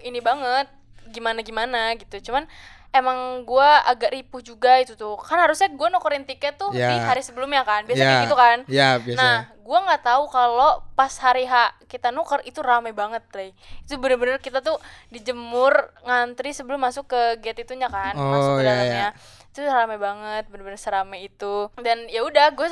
ini 0.00 0.24
banget, 0.24 0.72
gimana 1.12 1.44
gimana 1.44 1.92
gitu. 2.00 2.24
Cuman 2.24 2.48
emang 2.92 3.18
gua 3.42 3.80
agak 3.82 4.12
ripuh 4.12 4.38
juga 4.38 4.76
itu 4.78 4.92
tuh. 4.92 5.16
Kan 5.18 5.40
harusnya 5.40 5.72
gua 5.72 5.88
nukerin 5.88 6.22
tiket 6.22 6.54
tuh 6.54 6.70
Iya. 6.70 6.92
di 6.92 6.96
hari 7.00 7.20
sebelumnya 7.20 7.64
kan. 7.64 7.82
Biasa 7.82 7.98
Ya, 7.98 8.06
kayak 8.06 8.24
gitu 8.24 8.36
kan. 8.36 8.58
ya 8.68 8.88
biasa 9.00 9.18
Nah, 9.18 9.36
gua 9.60 9.78
nggak 9.82 10.02
tahu 10.02 10.22
kalau 10.28 10.70
pas 10.92 11.12
hari 11.18 11.44
H 11.44 11.54
kita 11.86 12.08
nuker 12.08 12.44
itu 12.44 12.60
rame 12.60 12.92
banget, 12.92 13.24
Play. 13.28 13.56
Itu 13.82 13.96
bener-bener 13.96 14.36
kita 14.38 14.60
tuh 14.60 14.76
dijemur 15.08 15.72
ngantri 16.02 16.52
sebelum 16.52 16.78
masuk 16.78 17.08
ke 17.08 17.20
gate 17.38 17.64
itunya 17.64 17.88
kan, 17.88 18.12
masuk 18.12 18.50
Oh, 18.50 18.56
ke 18.56 18.62
iya, 18.62 18.68
dalamnya. 18.70 19.08
Itu 19.52 19.68
rame 19.68 20.00
banget, 20.00 20.48
bener-bener 20.48 20.80
serame 20.80 21.28
itu. 21.28 21.68
Dan 21.76 22.08
ya 22.08 22.24
udah, 22.24 22.56
gue 22.56 22.64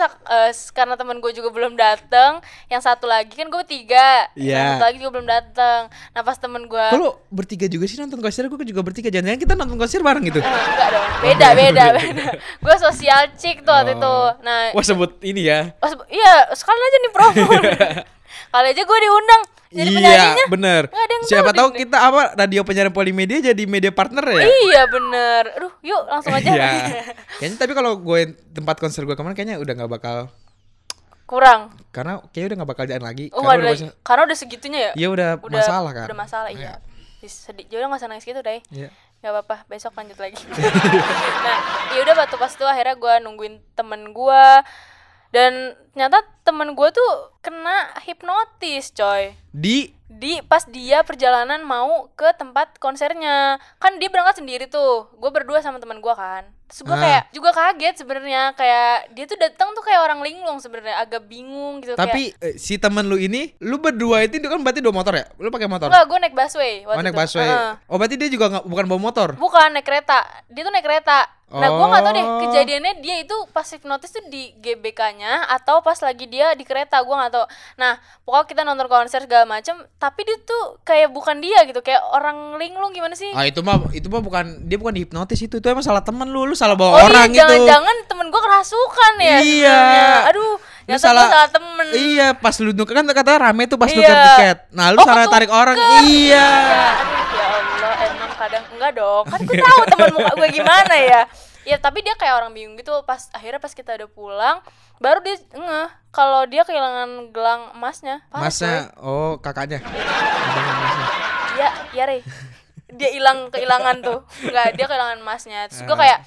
karena 0.73 0.97
temen 0.97 1.21
gue 1.21 1.29
juga 1.37 1.53
belum 1.53 1.77
dateng, 1.77 2.41
yang 2.73 2.81
satu 2.81 3.05
lagi 3.05 3.37
kan 3.37 3.53
gue 3.53 3.61
tiga, 3.69 4.33
Iya. 4.33 4.57
yang 4.57 4.69
satu 4.81 4.85
lagi 4.89 4.97
juga 4.97 5.13
belum 5.21 5.29
dateng. 5.29 5.93
Nah 6.17 6.21
pas 6.25 6.41
temen 6.41 6.65
gue 6.65 6.87
Kalau 6.89 7.21
bertiga 7.29 7.69
juga 7.69 7.85
sih 7.85 8.01
nonton 8.01 8.25
konser, 8.25 8.49
gue 8.49 8.57
juga 8.65 8.81
bertiga. 8.81 9.13
Jangan-jangan 9.13 9.41
kita 9.45 9.53
nonton 9.61 9.77
konser 9.77 10.01
bareng 10.01 10.25
gitu. 10.25 10.41
Eh, 10.41 10.49
enggak 10.49 10.89
dong, 10.89 11.07
beda 11.21 11.49
beda 11.53 11.85
beda. 12.01 12.27
Gue 12.65 12.75
sosial 12.81 13.29
chick 13.37 13.61
tuh 13.61 13.77
waktu 13.77 14.01
itu. 14.01 14.17
Nah, 14.41 14.73
Wah 14.73 14.81
sebut 14.81 15.21
ini 15.21 15.53
ya. 15.53 15.77
Oh, 15.85 15.93
iya, 16.09 16.49
sekalian 16.57 16.81
aja 16.81 16.97
nih 16.97 17.13
promo. 17.13 17.45
Kali 18.57 18.67
aja 18.73 18.83
gue 18.89 18.99
diundang 19.05 19.43
jadi 19.71 19.91
iya, 20.03 20.35
bener. 20.51 20.91
Siapa 21.31 21.55
tahu 21.55 21.71
kita 21.71 21.95
apa 21.95 22.35
radio 22.35 22.67
penyiaran 22.67 22.91
Polimedia 22.91 23.39
jadi 23.39 23.63
media 23.71 23.95
partner 23.95 24.27
ya? 24.27 24.43
Iya 24.43 24.83
bener. 24.91 25.43
Aduh, 25.63 25.73
yuk 25.87 26.03
langsung 26.11 26.35
aja. 26.35 26.51
Iya. 26.51 26.71
Kayaknya 27.39 27.57
tapi 27.63 27.73
kalau 27.79 27.95
gue 28.03 28.35
tempat 28.51 28.83
konser 28.83 29.07
gue 29.07 29.15
kemarin 29.15 29.39
kayaknya 29.39 29.63
udah 29.63 29.73
nggak 29.79 29.93
bakal 29.95 30.19
Kurang. 31.31 31.71
karena 31.95 32.19
kayaknya 32.35 32.47
udah 32.51 32.57
nggak 32.59 32.71
bakal 32.75 32.85
jalan 32.91 33.05
lagi. 33.07 33.27
Oh, 33.31 33.47
karena 33.47 33.55
udah 33.55 33.71
lagi. 33.71 33.87
Karena 34.03 34.23
udah 34.27 34.37
segitunya 34.37 34.81
ya? 34.83 34.93
Iya 34.99 35.09
udah, 35.15 35.29
udah 35.39 35.61
masalah 35.63 35.91
kan. 35.95 36.07
Udah 36.11 36.19
masalah, 36.19 36.51
iya. 36.51 36.83
Ih, 37.23 37.31
Sedih. 37.31 37.71
Jadi 37.71 37.79
nggak 37.87 38.01
usah 38.03 38.11
nangis 38.11 38.27
gitu 38.27 38.43
deh. 38.43 38.59
Iya. 38.75 38.91
Gak 39.21 39.31
apa-apa, 39.37 39.57
besok 39.71 39.95
lanjut 39.95 40.19
lagi. 40.19 40.41
nah, 41.47 41.59
ya 41.95 42.01
udah 42.03 42.15
waktu 42.19 42.35
pas 42.41 42.51
itu 42.51 42.65
akhirnya 42.67 42.97
gue 42.99 43.15
nungguin 43.23 43.55
temen 43.79 44.11
gue 44.11 44.45
dan 45.31 45.53
ternyata 45.91 46.19
temen 46.43 46.73
gue 46.73 46.89
tuh 46.91 47.11
kena 47.41 47.91
hipnotis, 48.03 48.91
coy. 48.91 49.35
Di 49.51 49.91
di 50.07 50.43
pas 50.43 50.67
dia 50.67 51.01
perjalanan 51.01 51.63
mau 51.63 52.11
ke 52.13 52.35
tempat 52.35 52.77
konsernya 52.77 53.57
kan 53.79 53.95
dia 53.97 54.07
berangkat 54.07 54.39
sendiri 54.39 54.67
tuh 54.67 55.07
gue 55.13 55.31
berdua 55.31 55.63
sama 55.63 55.79
teman 55.79 55.97
gue 55.97 56.11
kan 56.11 56.43
terus 56.67 56.83
gue 56.83 56.93
Ah. 56.93 56.99
kayak 56.99 57.23
juga 57.31 57.51
kaget 57.51 57.95
sebenarnya 57.97 58.43
kayak 58.53 58.95
dia 59.11 59.25
tuh 59.25 59.39
datang 59.39 59.71
tuh 59.71 59.81
kayak 59.81 60.03
orang 60.03 60.19
linglung 60.21 60.59
sebenarnya 60.59 60.99
agak 60.99 61.25
bingung 61.25 61.79
gitu 61.79 61.95
kayak 61.95 62.11
tapi 62.11 62.23
eh, 62.37 62.55
si 62.57 62.75
temen 62.75 63.07
lu 63.07 63.17
ini, 63.17 63.55
lu 63.61 63.79
berdua 63.79 64.23
itu 64.23 64.35
kan 64.37 64.59
berarti 64.59 64.79
dua 64.79 64.91
motor 64.91 65.15
ya? 65.15 65.31
Lu 65.37 65.47
pakai 65.49 65.67
motor? 65.67 65.87
enggak 65.87 66.05
gue 66.05 66.19
naik 66.21 66.35
busway 66.35 66.75
Oh 66.81 66.87
waktu 66.89 67.01
naik 67.01 67.15
itu. 67.15 67.23
busway. 67.23 67.47
Heeh. 67.47 67.73
Oh 67.87 67.97
berarti 67.97 68.15
dia 68.17 68.29
juga 68.29 68.45
nggak 68.51 68.65
bukan 68.67 68.85
bawa 68.87 69.01
motor? 69.01 69.29
bukan 69.33 69.69
naik 69.71 69.83
kereta 69.85 70.19
dia 70.47 70.63
tuh 70.63 70.71
naik 70.71 70.85
kereta 70.85 71.17
nah 71.53 71.69
gue 71.69 71.83
nggak 71.85 72.01
tahu 72.01 72.13
deh 72.13 72.23
Oh. 72.23 72.39
kejadiannya 72.41 72.93
dia 72.99 73.17
itu 73.19 73.35
pas 73.49 73.67
hipnotis 73.67 74.09
tuh 74.09 74.23
di 74.25 74.55
GBK-nya 74.57 75.51
atau 75.51 75.79
pas 75.79 75.99
lagi 75.99 76.25
dia 76.25 76.53
di 76.53 76.63
kereta 76.63 76.97
gue 76.97 77.11
nggak 77.11 77.33
tahu 77.33 77.45
nah 77.75 77.93
pokoknya 78.23 78.47
kita 78.47 78.61
nonton 78.63 78.87
konser 78.87 79.21
segala 79.21 79.45
macem 79.45 79.75
tapi 79.97 80.23
dia 80.23 80.39
tuh 80.41 80.79
kayak 80.81 81.09
bukan 81.09 81.39
dia 81.39 81.63
gitu 81.65 81.81
kayak 81.81 82.01
orang 82.07 82.37
linglung 82.57 82.91
gimana 82.91 83.13
sih 83.13 83.29
Ah 83.31 83.45
itu 83.45 83.61
mah 83.61 83.83
itu 83.91 84.07
mah 84.07 84.21
bukan 84.21 84.45
dia 84.63 84.77
bukan 84.77 84.95
dihipnotis 84.95 85.41
itu 85.41 85.57
itu 85.57 85.67
emang 85.67 85.83
salah 85.83 86.01
temen 86.01 86.25
lu 86.25 86.45
lu 86.45 86.55
salah 86.55 86.73
bawa 86.73 86.97
Oh 86.97 87.05
orang 87.05 87.27
iya, 87.27 87.35
gitu. 87.35 87.41
jangan-jangan 87.41 87.97
temen 88.07 88.27
gue 88.29 88.41
kerasukan 88.41 89.13
ya 89.17 89.37
Iya. 89.41 89.75
sebenarnya. 89.75 90.19
Aduh, 90.29 90.55
Lu 90.83 90.99
salah, 90.99 91.27
salah 91.29 91.49
temen 91.49 91.87
Iya, 91.89 92.27
pas 92.35 92.55
lu 92.57 92.71
nuker 92.73 92.93
kan 92.93 93.07
katanya 93.07 93.39
rame 93.45 93.63
tuh 93.65 93.75
pas 93.75 93.87
Iya. 93.87 93.97
nuker 93.97 94.17
tiket. 94.17 94.59
Nah, 94.71 94.87
lu 94.89 94.99
Oh, 94.99 95.05
salah 95.05 95.27
tarik 95.27 95.47
orang. 95.49 95.77
Iya. 96.03 96.35
Ya, 96.35 96.47
aduh 96.97 97.23
ya 97.31 97.47
Allah, 97.49 97.95
emang 98.05 98.30
kadang 98.41 98.65
enggak 98.73 98.93
dong. 98.97 99.25
Kan 99.27 99.41
gue 99.43 99.57
tahu 99.59 99.81
temen 99.87 100.09
muka 100.13 100.33
gue 100.35 100.49
gimana 100.51 100.95
ya. 100.97 101.21
Ya 101.63 101.77
tapi 101.77 102.01
dia 102.01 102.17
kayak 102.17 102.35
orang 102.35 102.51
bingung 102.51 102.75
gitu 102.75 103.05
pas 103.05 103.29
akhirnya 103.31 103.61
pas 103.61 103.71
kita 103.71 103.93
udah 103.93 104.09
pulang 104.09 104.57
baru 104.97 105.21
dia 105.21 105.37
ngeh 105.37 105.89
kalau 106.09 106.45
dia 106.45 106.65
kehilangan 106.65 107.29
gelang 107.31 107.63
emasnya. 107.73 108.25
Parah, 108.29 108.43
Masnya 108.43 108.77
oh 108.97 109.37
kakaknya. 109.37 109.85
Iya, 111.53 111.69
iya 111.93 112.05
Rey. 112.07 112.21
Dia 112.91 113.11
hilang 113.13 113.49
kehilangan 113.49 114.01
tuh. 114.01 114.19
Enggak, 114.43 114.75
dia 114.75 114.87
kehilangan 114.87 115.19
emasnya. 115.21 115.69
Terus 115.69 115.85
gue 115.85 115.95
Ah. 115.95 116.01
kayak 116.01 116.19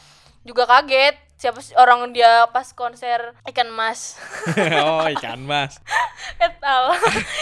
juga 0.43 0.63
kaget 0.65 1.15
siapa 1.33 1.59
sih 1.59 1.75
orang 1.75 2.15
dia 2.15 2.47
pas 2.55 2.63
konser 2.71 3.35
ikan 3.51 3.67
emas. 3.67 4.15
oh, 4.85 5.03
ikan 5.11 5.43
mas. 5.43 5.75
Etal. 6.39 6.95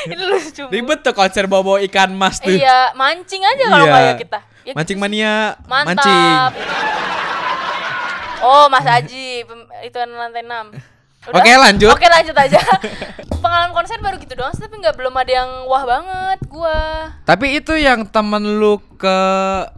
Ini 0.09 0.17
lucu. 0.17 0.65
Ribet 0.73 1.05
tuh 1.05 1.13
konser 1.13 1.45
bawa 1.45 1.77
ikan 1.85 2.09
mas 2.11 2.41
tuh. 2.41 2.49
Iya, 2.49 2.97
mancing 2.97 3.45
aja 3.45 3.63
kalau 3.69 3.85
Iya. 3.85 4.01
ya 4.01 4.13
kita. 4.17 4.39
Ya 4.61 4.73
Mancing 4.73 4.95
gitu 4.95 5.03
mania, 5.03 5.57
Mantap. 5.65 5.89
mancing. 5.97 6.37
Oh, 8.41 8.65
Mas 8.67 8.85
Aji, 8.85 9.45
itu 9.83 9.97
lantai 9.97 10.41
6. 10.41 10.73
Oke, 11.37 11.51
lanjut. 11.53 11.93
Oke, 11.93 12.09
lanjut 12.09 12.33
aja. 12.33 12.57
Pengalaman 13.41 13.73
konser 13.73 14.01
baru 14.01 14.17
gitu 14.17 14.33
doang, 14.33 14.49
tapi 14.51 14.73
nggak 14.75 14.97
belum 14.97 15.13
ada 15.13 15.31
yang 15.31 15.49
wah 15.65 15.83
banget 15.83 16.39
gua. 16.47 17.13
Tapi 17.21 17.57
itu 17.57 17.73
yang 17.73 18.05
temen 18.05 18.57
lu 18.57 18.81
ke 18.97 19.17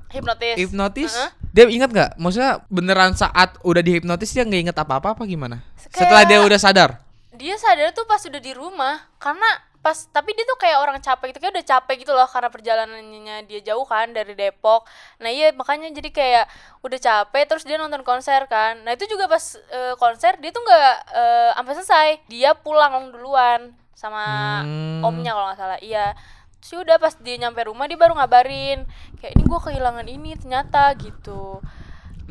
Hipnotis. 0.10 0.56
hipnotis 0.56 1.12
Heeh. 1.12 1.32
Dia 1.54 1.64
ingat 1.68 1.90
nggak? 1.90 2.12
Maksudnya 2.16 2.64
beneran 2.66 3.12
saat 3.14 3.60
udah 3.62 3.80
dihipnotis 3.80 4.32
dia 4.32 4.44
nggak 4.44 4.62
inget 4.64 4.78
apa-apa 4.78 5.16
apa 5.16 5.24
gimana? 5.24 5.60
Kayak- 5.86 5.96
Setelah 6.00 6.24
dia 6.24 6.40
udah 6.42 6.60
sadar. 6.60 6.90
dia 7.34 7.56
sadar 7.58 7.92
tuh 7.92 8.04
pas 8.04 8.20
udah 8.20 8.40
di 8.40 8.54
rumah 8.54 9.04
karena 9.18 9.48
pas 9.84 10.08
tapi 10.16 10.32
dia 10.32 10.48
tuh 10.48 10.56
kayak 10.56 10.80
orang 10.80 10.98
capek 11.04 11.36
gitu 11.36 11.44
kayak 11.44 11.54
udah 11.60 11.68
capek 11.68 11.96
gitu 12.08 12.16
loh 12.16 12.24
karena 12.26 12.48
perjalanannya 12.48 13.44
dia 13.44 13.60
jauh 13.60 13.84
kan 13.84 14.16
dari 14.16 14.32
Depok. 14.32 14.88
Nah 15.20 15.28
iya 15.28 15.52
makanya 15.52 15.92
jadi 15.92 16.08
kayak 16.10 16.46
udah 16.80 17.00
capek 17.04 17.44
terus 17.52 17.68
dia 17.68 17.76
nonton 17.76 18.00
konser 18.02 18.48
kan. 18.48 18.80
Nah 18.88 18.96
itu 18.96 19.04
juga 19.12 19.28
pas 19.28 19.44
eh, 19.60 19.94
konser 20.00 20.40
dia 20.40 20.56
tuh 20.56 20.64
nggak 20.64 20.96
eh, 21.12 21.52
sampai 21.54 21.74
selesai. 21.76 22.10
Dia 22.32 22.56
pulang 22.56 23.12
duluan 23.12 23.76
sama 23.92 24.24
Hmm. 24.64 25.04
omnya 25.04 25.36
kalau 25.36 25.52
nggak 25.52 25.60
salah 25.60 25.80
iya. 25.84 26.16
Terus 26.64 26.88
udah 26.88 26.96
pas 26.96 27.12
dia 27.20 27.36
nyampe 27.36 27.60
rumah 27.68 27.84
dia 27.92 28.00
baru 28.00 28.16
ngabarin 28.16 28.88
kayak 29.20 29.36
ini 29.36 29.44
gue 29.44 29.60
kehilangan 29.68 30.08
ini 30.08 30.32
ternyata 30.40 30.96
gitu. 30.96 31.60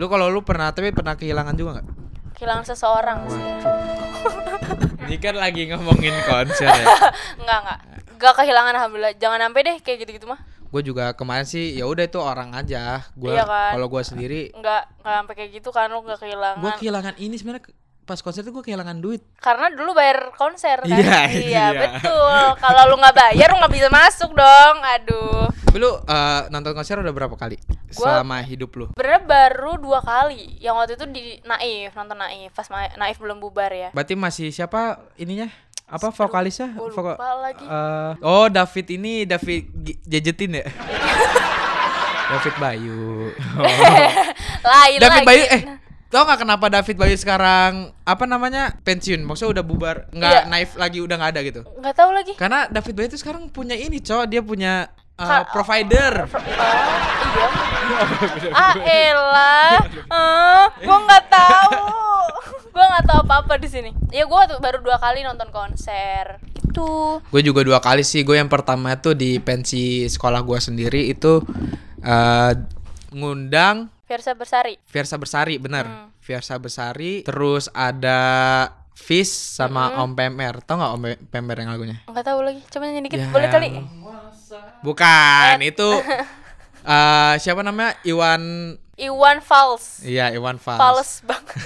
Lu 0.00 0.08
kalau 0.08 0.32
lu 0.32 0.40
pernah 0.40 0.72
tapi 0.72 0.88
pernah 0.88 1.12
kehilangan 1.20 1.52
juga 1.52 1.76
nggak? 1.76 1.88
kehilangan 2.32 2.64
seseorang 2.64 3.28
sih 3.30 3.44
Ini 5.12 5.20
kan 5.20 5.36
lagi 5.36 5.68
ngomongin 5.68 6.16
konser 6.24 6.72
ya. 6.72 6.86
Enggak, 7.40 7.58
enggak. 7.60 7.78
Enggak 8.16 8.32
kehilangan 8.34 8.72
alhamdulillah. 8.72 9.12
Jangan 9.20 9.38
sampai 9.44 9.60
deh 9.62 9.76
kayak 9.78 9.98
gitu-gitu 10.00 10.24
mah. 10.24 10.40
gue 10.72 10.80
juga 10.80 11.12
kemarin 11.12 11.44
sih 11.44 11.76
ya 11.76 11.84
udah 11.84 12.08
itu 12.08 12.16
orang 12.16 12.56
aja. 12.56 13.04
Gua 13.12 13.36
Iya 13.36 13.44
kan? 13.44 13.76
kalau 13.76 13.92
gua 13.92 14.00
sendiri 14.00 14.56
Enggak, 14.56 14.88
enggak 15.04 15.14
sampai 15.20 15.34
kayak 15.36 15.50
gitu 15.52 15.68
kan 15.68 15.92
lu 15.92 16.00
enggak 16.00 16.16
kehilangan. 16.16 16.64
gua 16.64 16.72
kehilangan 16.80 17.14
ini 17.20 17.36
sebenarnya 17.36 17.68
pas 18.02 18.18
konser 18.18 18.42
tuh 18.42 18.50
gua 18.50 18.60
kehilangan 18.60 18.98
duit. 18.98 19.22
Karena 19.38 19.70
dulu 19.70 19.94
bayar 19.94 20.34
konser 20.34 20.82
kan. 20.82 20.90
Iya, 20.90 21.18
iya. 21.30 21.66
betul. 21.70 22.44
Kalau 22.58 22.90
lu 22.90 22.96
nggak 22.98 23.14
bayar 23.14 23.48
lu 23.54 23.62
nggak 23.62 23.74
bisa 23.74 23.88
masuk 23.88 24.30
dong. 24.34 24.76
Aduh. 24.82 25.46
Lu 25.78 25.90
eh, 26.02 26.40
nonton 26.50 26.74
konser 26.74 26.98
udah 26.98 27.14
berapa 27.14 27.32
kali 27.32 27.56
Gua- 27.94 28.18
selama 28.20 28.42
hidup 28.42 28.70
lu? 28.74 28.86
Sebenarnya 28.92 29.22
baru 29.22 29.78
dua 29.78 30.02
kali. 30.02 30.58
Yang 30.58 30.74
waktu 30.74 30.92
itu 30.98 31.06
di 31.08 31.24
Naif, 31.42 31.94
nonton 31.94 32.18
Naif. 32.18 32.50
Pas 32.52 32.66
Naif 32.98 33.16
belum 33.22 33.38
bubar 33.38 33.70
ya. 33.70 33.88
Berarti 33.94 34.18
masih 34.18 34.50
siapa 34.50 34.98
ininya? 35.14 35.48
Apa 35.86 36.08
vokalisnya? 36.10 36.74
Vokal- 36.74 37.20
lagi. 37.40 37.64
Eh, 37.64 38.12
oh, 38.24 38.48
David 38.50 38.86
ini 38.92 39.24
David 39.24 39.62
Jejetin 40.02 40.58
ya? 40.58 40.64
David 42.32 42.54
Bayu. 42.56 43.28
Oh. 43.60 43.64
Lain 44.72 44.98
David 44.98 45.20
lagi. 45.20 45.28
Bayu 45.28 45.44
eh 45.52 45.62
Tau 46.12 46.28
gak 46.28 46.44
kenapa 46.44 46.68
David 46.68 47.00
Bayu 47.00 47.16
sekarang 47.16 47.88
apa 48.04 48.24
namanya 48.28 48.76
pensiun? 48.84 49.24
Maksudnya 49.24 49.56
udah 49.56 49.64
bubar, 49.64 49.96
nggak 50.12 50.44
Iya. 50.44 50.50
naif 50.52 50.76
lagi, 50.76 51.00
udah 51.00 51.16
nggak 51.16 51.32
ada 51.32 51.40
gitu. 51.40 51.60
Nggak 51.64 51.94
tahu 51.96 52.10
lagi. 52.12 52.32
Karena 52.36 52.68
David 52.68 52.92
Bayu 52.92 53.08
itu 53.08 53.16
sekarang 53.16 53.48
punya 53.48 53.72
ini, 53.72 53.96
cowok 53.96 54.28
dia 54.28 54.44
punya 54.44 54.92
uh, 55.16 55.24
Ka- 55.24 55.48
provider. 55.56 56.28
Oh, 56.28 56.36
iya. 58.44 58.52
ah 58.52 58.74
elah. 58.76 59.80
Eh, 59.88 60.64
gua 60.84 60.98
nggak 61.00 61.24
tahu. 61.32 61.80
gua 62.72 62.84
nggak 62.92 63.04
tahu 63.08 63.18
apa-apa 63.24 63.54
di 63.56 63.68
sini. 63.72 63.90
Ya 64.12 64.28
tuh 64.28 64.60
baru 64.60 64.84
dua 64.84 65.00
kali 65.00 65.24
nonton 65.24 65.48
konser. 65.48 66.36
Gitu. 66.52 67.20
Gue 67.24 67.40
juga 67.44 67.64
dua 67.64 67.80
kali 67.80 68.00
sih. 68.04 68.20
Gue 68.20 68.36
yang 68.40 68.48
pertama 68.52 68.96
tuh 68.96 69.12
di 69.12 69.36
pensi 69.40 70.08
sekolah 70.08 70.40
gue 70.40 70.56
sendiri 70.60 71.08
itu 71.08 71.40
uh, 72.00 72.52
ngundang 73.12 73.92
Versa 74.02 74.34
Bersari. 74.34 74.74
Fiersa 74.84 75.16
Bersari, 75.16 75.56
bener. 75.56 75.86
Hmm. 75.86 76.08
Fiersa 76.18 76.58
Bersari. 76.58 77.22
Terus 77.22 77.70
ada 77.72 78.18
Fish 78.92 79.30
sama 79.30 79.88
Hmm. 79.88 80.02
Om 80.02 80.12
Pemer. 80.12 80.54
Tau 80.60 80.76
gak 80.76 80.92
Om 80.92 81.02
Pemer 81.26 81.56
yang 81.56 81.70
lagunya? 81.70 81.96
Nggak 82.04 82.24
tahu 82.24 82.40
lagi. 82.42 82.60
Coba 82.66 82.82
nyanyi 82.84 83.00
dikit. 83.06 83.18
Yang- 83.20 83.32
Boleh 83.32 83.48
kali. 83.48 83.68
Bukan, 84.82 85.56
itu 85.62 85.88
uh, 86.82 87.34
siapa 87.42 87.62
namanya? 87.62 87.96
Iwan 88.02 88.74
Iwan 88.94 89.38
Fals. 89.40 90.02
Iya, 90.02 90.28
Iwan 90.30 90.58
Fals. 90.58 90.78
Fals 90.78 91.10
banget. 91.22 91.56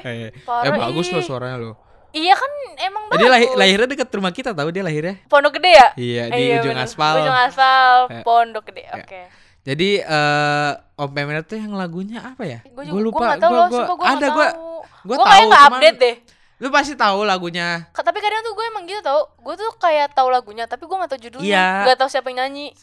Eh, 0.00 0.30
eh, 0.30 0.70
bagus 0.72 1.10
loh 1.10 1.20
suaranya 1.20 1.58
loh. 1.60 1.74
iya 2.08 2.32
kan 2.32 2.48
emang 2.80 3.10
Eh, 3.10 3.18
Dia 3.18 3.28
lahir, 3.28 3.48
bagus. 3.48 3.58
lahirnya 3.58 3.88
dekat 3.90 4.08
rumah 4.10 4.30
kita 4.30 4.50
tahu 4.50 4.70
dia 4.70 4.80
lahirnya. 4.80 5.18
Pondok 5.26 5.58
Gede 5.58 5.70
ya? 5.72 5.88
Iya, 5.92 6.24
di 6.30 6.42
ujung 6.56 6.72
bener. 6.72 6.86
aspal. 6.86 7.14
Ujung 7.18 7.34
aspal, 7.36 7.94
Eh. 8.08 8.22
Pondok 8.22 8.64
Gede. 8.64 8.82
Ya. 8.82 8.94
Oke. 8.96 9.20
Jadi 9.62 9.90
eh 9.98 10.70
Om 10.94 11.10
Pemer 11.10 11.40
tuh 11.42 11.56
yang 11.56 11.72
lagunya 11.72 12.20
apa 12.22 12.42
ya? 12.42 12.60
Gue 12.62 12.82
Gua 12.82 13.00
juga 13.00 13.10
gua 13.10 13.20
nggak 13.26 13.40
tahu 13.40 13.52
loh, 13.52 13.66
gua 13.68 14.06
ada 14.06 14.26
gua 14.28 14.48
tahu. 14.48 14.64
gua 15.02 15.06
Gua 15.06 15.16
tahu 15.16 15.26
kayak 15.26 15.44
nggak 15.46 15.62
cuman- 15.62 15.76
update 15.76 15.98
deh. 15.98 16.16
Lu 16.60 16.68
pasti 16.68 16.92
tahu 16.92 17.24
lagunya. 17.24 17.88
Ka- 17.88 18.04
Tapi 18.04 18.20
kadang 18.20 18.40
tuh 18.42 18.52
gue 18.52 18.64
emang 18.66 18.84
gitu 18.84 19.00
tau 19.00 19.32
Gue 19.34 19.56
tuh 19.56 19.72
kayak 19.80 20.12
tahu 20.12 20.28
lagunya 20.28 20.68
Tapi 20.68 20.84
gue 20.84 20.92
gak 20.94 21.08
tahu 21.08 21.20
judulnya 21.22 21.48
Iya. 21.48 21.88
Gak 21.88 21.96
tahu 21.96 22.12
siapa 22.12 22.28
yang 22.28 22.44
nyanyi 22.44 22.76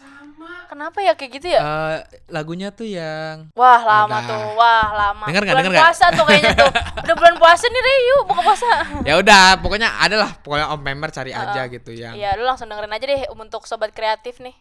Kenapa 0.66 0.98
ya 0.98 1.13
kayak 1.13 1.32
gitu 1.32 1.48
ya? 1.48 1.62
Eh 1.62 1.98
lagunya 2.28 2.74
tuh 2.74 2.90
yang 2.90 3.54
Wah 3.54 3.78
lama 3.80 4.18
Udah. 4.18 4.26
tuh 4.26 4.42
Wah 4.58 4.88
lama 4.90 5.26
Denger 5.26 5.42
nggak, 5.44 5.54
Bulan 5.54 5.66
denger 5.70 5.78
puasa 5.80 6.06
tuh 6.10 6.26
kayaknya 6.26 6.52
tuh 6.58 6.72
Udah 7.06 7.16
bulan 7.16 7.36
puasa 7.36 7.66
nih 7.68 7.82
Rey 7.84 8.00
Yuk 8.04 8.22
buka 8.26 8.42
puasa 8.44 8.68
ya 9.00 9.13
udah 9.16 9.44
pokoknya 9.60 9.90
ada 9.96 10.16
lah 10.18 10.32
pokoknya 10.36 10.66
Om 10.68 10.82
Pemer 10.82 11.10
cari 11.12 11.32
aja 11.32 11.62
gitu 11.68 11.92
yang 11.92 12.13
Iya 12.13 12.34
lu 12.34 12.44
langsung 12.44 12.66
dengerin 12.66 12.90
aja 12.92 13.06
deh 13.06 13.22
Untuk 13.32 13.62
sobat 13.63 13.90
kreatif 13.92 14.42
nih 14.42 14.58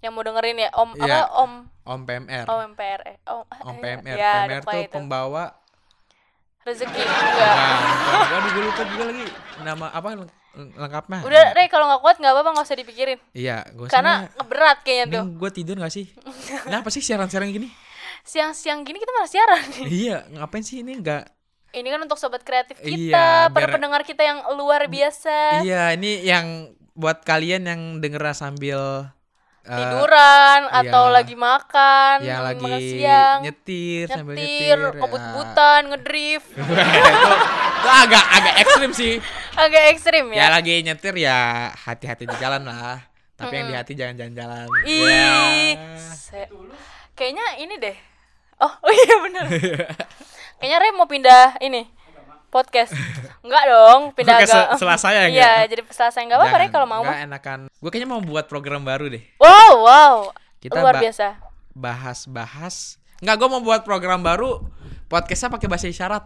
Yang 0.00 0.12
mau 0.12 0.22
dengerin 0.22 0.56
ya 0.58 0.70
Om 0.70 0.90
Iya. 0.94 1.04
apa 1.04 1.20
Om 1.38 1.52
Om 1.82 2.00
PMR. 2.02 2.44
Om 2.46 2.60
MPR 2.70 3.00
eh, 3.04 3.16
Om, 3.22 3.42
Om 3.44 3.68
eh, 3.70 3.80
PMR. 3.80 4.16
ya, 4.16 4.32
PMR 4.42 4.62
tuh 4.62 4.80
itu. 4.80 4.94
pembawa 4.94 5.44
Rezeki 6.60 7.00
enggak 7.00 7.54
Nah, 7.56 7.78
waduh 8.30 8.50
gue 8.50 8.62
lupa 8.62 8.82
juga 8.86 9.04
lagi 9.06 9.24
nama 9.60 9.86
apa 9.88 10.08
leng- 10.14 10.32
lengkapnya. 10.74 11.18
Udah 11.22 11.44
Rey 11.52 11.66
kalau 11.66 11.88
gak 11.88 12.00
kuat 12.00 12.16
gak 12.16 12.26
apa-apa 12.28 12.50
gak 12.52 12.66
usah 12.66 12.76
dipikirin 12.76 13.18
Iya, 13.32 13.64
gue 13.70 13.86
Karena 13.86 14.28
berat 14.42 14.82
kayaknya 14.82 15.20
tuh 15.20 15.24
gue 15.36 15.50
tidur 15.50 15.76
gak 15.78 15.88
sih? 15.90 16.10
Kenapa 16.66 16.88
sih 16.88 17.00
siaran-siaran 17.00 17.48
gini? 17.48 17.70
Siang-siang 18.22 18.82
gini 18.82 18.96
kita 18.96 19.08
malah 19.10 19.24
siaran 19.26 19.62
nih 19.70 19.84
iya, 20.02 20.16
ngapain 20.30 20.60
sih 20.60 20.80
ini 20.80 20.96
enggak? 20.96 21.32
Ini 21.70 21.86
kan 21.86 22.02
untuk 22.02 22.18
sobat 22.18 22.42
kreatif 22.42 22.76
kita, 22.76 23.46
Iya, 23.46 23.46
para 23.48 23.62
biar- 23.62 23.72
pendengar 23.72 24.02
kita 24.02 24.20
yang 24.20 24.42
luar 24.52 24.84
biasa. 24.86 25.62
Iya, 25.62 25.94
ini 25.94 26.18
yang 26.20 26.66
buat 26.92 27.22
kalian 27.22 27.62
yang 27.64 27.80
denger 27.96 28.34
sambil 28.34 29.06
eh, 29.70 29.76
Tiduran 29.78 30.60
atau 30.66 31.04
iya. 31.06 31.14
lagi 31.14 31.34
makan, 31.38 32.16
makan 32.26 32.42
lagi 32.42 32.72
siang, 32.90 33.38
nyetir, 33.46 34.06
sambil 34.10 34.34
nyetir, 34.34 34.76
nyetir. 34.76 34.98
ngebut-butan, 34.98 35.80
ngedrift. 35.94 36.48
Ya. 36.58 36.64
itu, 37.06 37.30
itu 37.78 37.88
agak 37.88 38.24
agak 38.34 38.54
ekstrim 38.66 38.90
sih. 38.90 39.14
Agak 39.54 39.82
ekstrim 39.94 40.26
Ya 40.34 40.46
ya. 40.46 40.46
lagi 40.50 40.74
nyetir 40.82 41.14
ya 41.14 41.70
hati-hati 41.72 42.26
di 42.26 42.36
jalan 42.42 42.66
lah. 42.66 42.98
Tapi 43.38 43.54
yang 43.56 43.66
di 43.72 43.76
hati 43.78 43.92
jangan 43.96 44.20
jalan-jalan. 44.20 44.68
Ih. 44.84 45.72
Ya. 45.72 46.44
Kayaknya 47.16 47.46
ini 47.62 47.74
deh. 47.80 47.96
Oh, 48.60 48.72
oh 48.84 48.92
iya 48.92 49.16
bener 49.24 49.44
Kayaknya 50.60 50.76
Rey 50.76 50.92
mau 50.92 51.08
pindah 51.08 51.56
ini 51.64 51.88
podcast. 52.50 52.92
Enggak 53.40 53.64
dong, 53.64 54.00
pindah 54.12 54.36
agak. 54.36 54.50
se- 54.50 54.70
Selasa 54.76 55.08
ya, 55.08 55.24
Iya, 55.24 55.24
enggak? 55.24 55.60
jadi 55.68 55.80
Selasa 55.88 56.18
enggak 56.18 56.36
apa-apa 56.36 56.56
Jangan, 56.58 56.70
kalau 56.70 56.86
mau. 56.86 57.00
nggak 57.00 57.14
mah. 57.14 57.26
enakan. 57.26 57.58
Gue 57.72 57.88
kayaknya 57.88 58.08
mau 58.08 58.20
buat 58.20 58.44
program 58.44 58.82
baru 58.82 59.06
deh. 59.08 59.22
Wow, 59.36 59.72
wow. 59.80 60.14
Kita 60.58 60.76
luar 60.76 60.94
ba- 60.94 61.02
biasa. 61.02 61.26
Bahas-bahas. 61.72 62.76
Nggak, 63.18 63.36
gue 63.36 63.48
mau 63.48 63.60
buat 63.60 63.80
program 63.80 64.20
baru. 64.20 64.60
Podcastnya 65.06 65.48
pakai 65.48 65.66
bahasa 65.66 65.86
isyarat. 65.86 66.24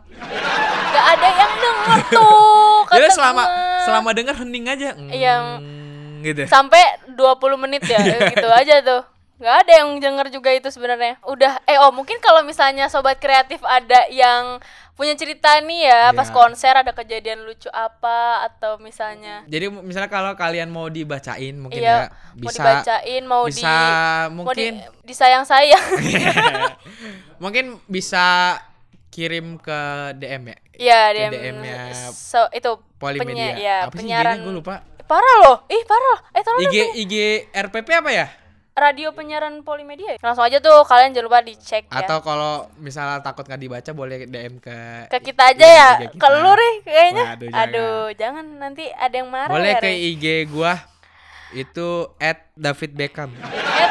Gak 0.91 1.07
ada 1.11 1.29
yang 1.31 1.53
denger 1.55 1.99
tuh. 2.15 2.83
Jadi 2.91 3.09
selama 3.11 3.43
selama 3.83 4.11
denger 4.11 4.35
hening 4.37 4.67
aja. 4.67 4.91
Iya. 5.07 5.35
Mm, 5.59 6.23
gitu. 6.23 6.43
sampai 6.47 6.81
20 7.11 7.21
menit 7.59 7.85
ya 7.85 8.01
gitu 8.27 8.49
aja 8.49 8.81
tuh 8.81 9.05
nggak 9.35 9.57
ada 9.61 9.73
yang 9.75 9.99
denger 9.99 10.31
juga 10.31 10.49
itu 10.49 10.71
sebenarnya 10.71 11.19
udah 11.21 11.59
eh 11.65 11.77
oh 11.77 11.91
mungkin 11.91 12.17
kalau 12.17 12.41
misalnya 12.41 12.87
sobat 12.87 13.19
kreatif 13.19 13.61
ada 13.61 14.07
yang 14.09 14.57
punya 14.95 15.11
cerita 15.13 15.59
nih 15.59 15.81
ya 15.85 16.01
pas 16.11 16.25
Iya. 16.25 16.33
konser 16.33 16.71
ada 16.73 16.91
kejadian 16.91 17.43
lucu 17.43 17.67
apa 17.69 18.19
atau 18.45 18.79
misalnya 18.79 19.43
Jadi 19.45 19.67
misalnya 19.83 20.07
kalau 20.09 20.33
kalian 20.33 20.69
mau 20.69 20.87
dibacain 20.87 21.51
mungkin 21.53 21.77
iya 21.77 22.07
ya 22.07 22.15
mau 22.33 22.39
bisa 22.41 22.55
dibacain 22.57 23.23
mau 23.25 23.43
bisa 23.45 23.59
di 23.59 23.83
mungkin 24.31 24.73
mau 24.79 24.87
di, 24.87 25.03
disayang 25.05 25.43
sayang 25.43 25.83
mungkin 27.43 27.65
bisa 27.85 28.59
kirim 29.09 29.59
ke 29.59 29.79
DM 30.17 30.43
ya. 30.45 30.59
Iya 30.75 31.01
DM, 31.13 31.31
DM-nya 31.33 31.75
so, 32.11 32.51
itu 32.51 32.67
Polimedia. 32.97 33.31
penyi- 33.31 33.55
ya, 33.57 33.77
apa 33.81 33.91
sih 33.91 33.99
penyiaran 34.01 34.37
gue 34.43 34.53
lupa. 34.53 34.75
parah 35.05 35.35
loh 35.41 35.57
ih 35.69 35.83
parah 35.85 36.19
eh 36.33 36.43
tolong 36.43 36.61
IG 36.65 36.75
dong, 36.75 36.91
IG 36.97 37.15
RPP 37.53 37.89
apa 37.95 38.11
ya? 38.11 38.27
Radio 38.75 39.15
penyiaran 39.15 39.63
Polimedia 39.63 40.15
ya? 40.15 40.19
langsung 40.19 40.43
aja 40.43 40.59
tuh 40.59 40.83
kalian 40.83 41.15
jangan 41.15 41.27
lupa 41.31 41.47
dicek 41.47 41.87
ya 41.87 42.03
Atau 42.03 42.19
kalau 42.27 42.67
misalnya 42.83 43.23
takut 43.23 43.47
nggak 43.47 43.63
dibaca 43.63 43.91
boleh 43.95 44.27
DM 44.27 44.59
ke 44.59 45.07
ke 45.09 45.19
kita 45.31 45.55
aja 45.55 45.67
ya 45.67 45.91
ke 46.11 46.29
lu 46.35 46.53
kayaknya 46.83 47.25
Waduh, 47.39 47.49
aduh, 47.55 48.05
jangan. 48.19 48.45
jangan. 48.45 48.47
nanti 48.59 48.85
ada 48.91 49.15
yang 49.15 49.31
marah 49.31 49.55
boleh 49.55 49.73
ya 49.73 49.81
ke. 49.81 49.91
IG 50.11 50.25
gua 50.51 50.75
itu 51.55 52.11
David 52.59 52.99
Beckham. 52.99 53.31
eh 53.39 53.91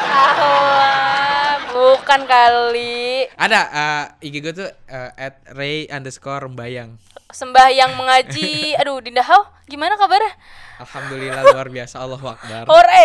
bukan 1.72 2.20
kali 2.28 3.24
Ada 3.40 3.60
eh, 3.72 4.28
IG 4.28 4.34
gua 4.44 4.52
tuh 4.52 4.68
eh, 4.68 5.10
at 5.16 5.40
Ray 5.56 5.88
underscore 5.88 6.44
Rembayang. 6.44 7.00
sembahyang 7.34 7.98
mengaji. 7.98 8.78
Aduh, 8.78 9.02
Dinda 9.02 9.24
Hau, 9.26 9.42
gimana 9.66 9.98
kabarnya? 9.98 10.30
Alhamdulillah 10.76 11.42
luar 11.46 11.68
biasa 11.68 11.96
Allahu 11.98 12.26
Akbar. 12.26 12.66
Hore. 12.66 13.04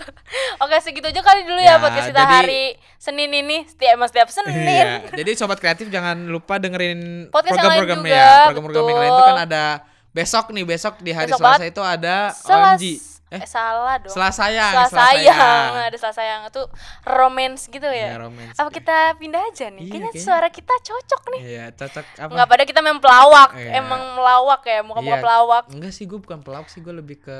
Oke, 0.62 0.76
segitu 0.78 1.06
aja 1.06 1.20
kali 1.20 1.42
dulu 1.42 1.58
ya, 1.58 1.74
Ya, 1.74 1.74
podcast 1.76 2.08
kita 2.08 2.22
jadi- 2.22 2.34
hari 2.36 2.64
Senin 2.96 3.30
ini. 3.30 3.64
Setiap 3.64 3.92
emang 3.94 4.08
setiap 4.08 4.28
Senin. 4.28 4.54
Iya, 4.54 5.10
jadi 5.12 5.30
sobat 5.34 5.58
kreatif 5.58 5.88
jangan 5.88 6.26
lupa 6.26 6.56
dengerin 6.56 7.28
Podcast 7.28 7.56
yang 7.56 7.66
lain 7.66 7.78
program-program 7.80 8.00
juga, 8.04 8.14
ya. 8.14 8.36
Program-program 8.46 8.84
yang 8.86 9.00
lain 9.00 9.10
itu 9.10 9.24
kan 9.24 9.40
ada 9.42 9.64
besok 10.10 10.44
nih, 10.50 10.64
besok 10.64 10.94
di 10.98 11.10
hari 11.10 11.28
Besok 11.28 11.40
Selasa 11.40 11.64
itu 11.64 11.82
ada 11.82 12.16
Selas- 12.30 12.78
OMG. 12.78 12.84
Eh, 13.30 13.38
Eh, 13.38 13.46
salah 13.46 13.94
dong. 13.96 14.10
Selasayang, 14.10 14.74
Selah 14.74 14.90
Selasayang. 14.90 15.38
sayang. 15.38 15.70
Ada 15.86 15.96
selah 15.96 16.16
sayang 16.18 16.40
itu 16.46 16.62
romance 17.06 17.62
gitu 17.66 17.86
Iya, 17.86 18.10
ya. 18.10 18.18
romance. 18.18 18.58
Apa 18.58 18.68
kita 18.68 19.14
pindah 19.16 19.38
aja 19.46 19.70
nih? 19.70 19.80
Iya, 19.80 19.88
kayaknya 19.88 20.10
kayaknya. 20.10 20.26
suara 20.26 20.48
kita 20.50 20.74
cocok 20.76 21.22
nih. 21.30 21.40
Iya, 21.40 21.64
cocok 21.72 22.04
apa? 22.16 22.26
Enggak 22.26 22.48
pada 22.48 22.62
kita 22.66 22.80
memang 22.80 22.98
pelawak. 22.98 23.50
Iya. 23.54 23.70
Emang 23.78 24.02
melawak 24.14 24.60
ya, 24.64 24.80
muka-muka 24.82 25.14
Iya. 25.14 25.22
pelawak. 25.22 25.64
Enggak 25.70 25.92
sih, 25.92 26.04
gue 26.04 26.18
bukan 26.18 26.42
pelawak 26.42 26.66
sih, 26.66 26.80
gue 26.80 26.90
lebih 26.92 27.18
ke 27.18 27.38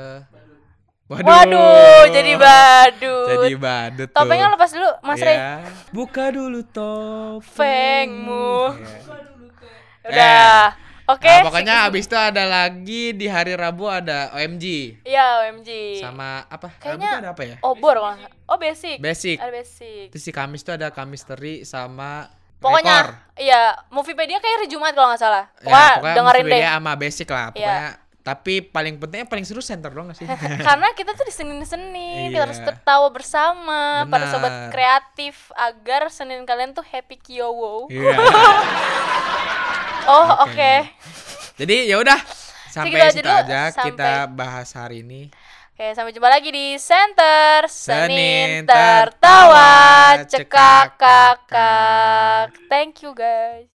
Waduh, 1.11 2.07
jadi 2.07 2.39
badut. 2.39 3.27
Jadi 3.43 3.55
badut. 3.59 4.09
Topengnya 4.15 4.47
lepas 4.47 4.71
dulu, 4.71 4.87
Mas 5.03 5.19
Rey. 5.19 5.35
Iya. 5.35 5.59
Buka 5.91 6.31
dulu 6.31 6.63
topengmu. 6.63 8.55
Iya. 8.71 10.07
Udah. 10.07 10.63
Oke. 11.07 11.25
Nah, 11.25 11.41
pokoknya 11.43 11.75
abis 11.85 12.05
itu 12.05 12.13
ada 12.13 12.43
lagi 12.43 13.03
di 13.11 13.25
hari 13.25 13.53
Rabu 13.53 13.85
ada 13.85 14.29
OMG 14.31 14.65
Iya, 15.01 15.45
OMG. 15.45 15.69
sama 15.97 16.45
apa? 16.45 16.69
Rabu 16.69 16.79
Kayaknya 16.79 17.07
tuh 17.07 17.19
ada 17.19 17.29
apa 17.31 17.43
ya? 17.43 17.55
obor 17.61 17.95
salah. 17.97 18.17
Oh, 18.45 18.57
basic. 18.57 18.97
Basic. 18.97 19.37
Ada 19.37 19.51
basic. 19.51 20.09
Terus 20.09 20.23
si 20.23 20.31
Kamis 20.31 20.61
tuh 20.61 20.73
ada 20.73 20.89
Kamisteri 20.89 21.63
sama 21.63 22.29
Pokoknya 22.57 23.01
Rekor. 23.01 23.41
iya, 23.41 23.61
Moviepedia 23.89 24.37
kayak 24.37 24.55
hari 24.55 24.67
Jumat 24.67 24.93
kalau 24.93 25.09
nggak 25.09 25.17
salah. 25.19 25.49
Ya, 25.57 25.65
Pokoknya, 25.65 25.89
pokoknya 25.95 26.15
dengerin 26.15 26.43
deh. 26.45 26.61
Sama 26.63 26.91
Basic 26.93 27.27
lah. 27.27 27.41
Iya. 27.41 27.49
Pokoknya 27.51 27.89
tapi 28.21 28.61
paling 28.61 28.95
pentingnya 28.95 29.25
paling 29.25 29.41
seru 29.41 29.65
center 29.65 29.89
dong 29.89 30.05
gak 30.05 30.21
sih? 30.21 30.29
Karena 30.61 30.93
kita 30.93 31.17
tuh 31.17 31.25
di 31.25 31.33
Senin-Senin, 31.33 32.29
kita 32.29 32.37
Iya. 32.37 32.45
harus 32.45 32.61
tertawa 32.61 33.09
bersama 33.09 34.05
para 34.05 34.29
Benar. 34.29 34.31
sobat 34.31 34.53
kreatif 34.69 35.49
agar 35.51 36.05
Senin 36.07 36.45
kalian 36.45 36.69
tuh 36.71 36.85
happy 36.85 37.17
kiowo. 37.17 37.89
Iya. 37.89 38.13
Oh, 40.07 40.45
oke. 40.45 40.51
Oke. 40.51 40.73
Jadi 41.57 41.75
ya 41.85 41.99
udah 41.99 42.19
sampai 42.71 42.99
aja 42.99 43.11
situ 43.13 43.27
aja 43.29 43.61
sampai- 43.69 43.87
kita 43.91 44.13
bahas 44.31 44.69
hari 44.73 45.03
ini. 45.03 45.29
Oke, 45.71 45.93
sampai 45.93 46.13
jumpa 46.13 46.29
lagi 46.29 46.49
di 46.49 46.77
Center 46.77 47.65
Senin 47.65 48.09
Senin 48.09 48.69
tertawa 48.69 49.69
tertawa, 50.17 50.29
cekak 50.29 50.87
kakak. 50.95 52.45
Thank 52.69 53.01
you 53.01 53.13
guys. 53.13 53.69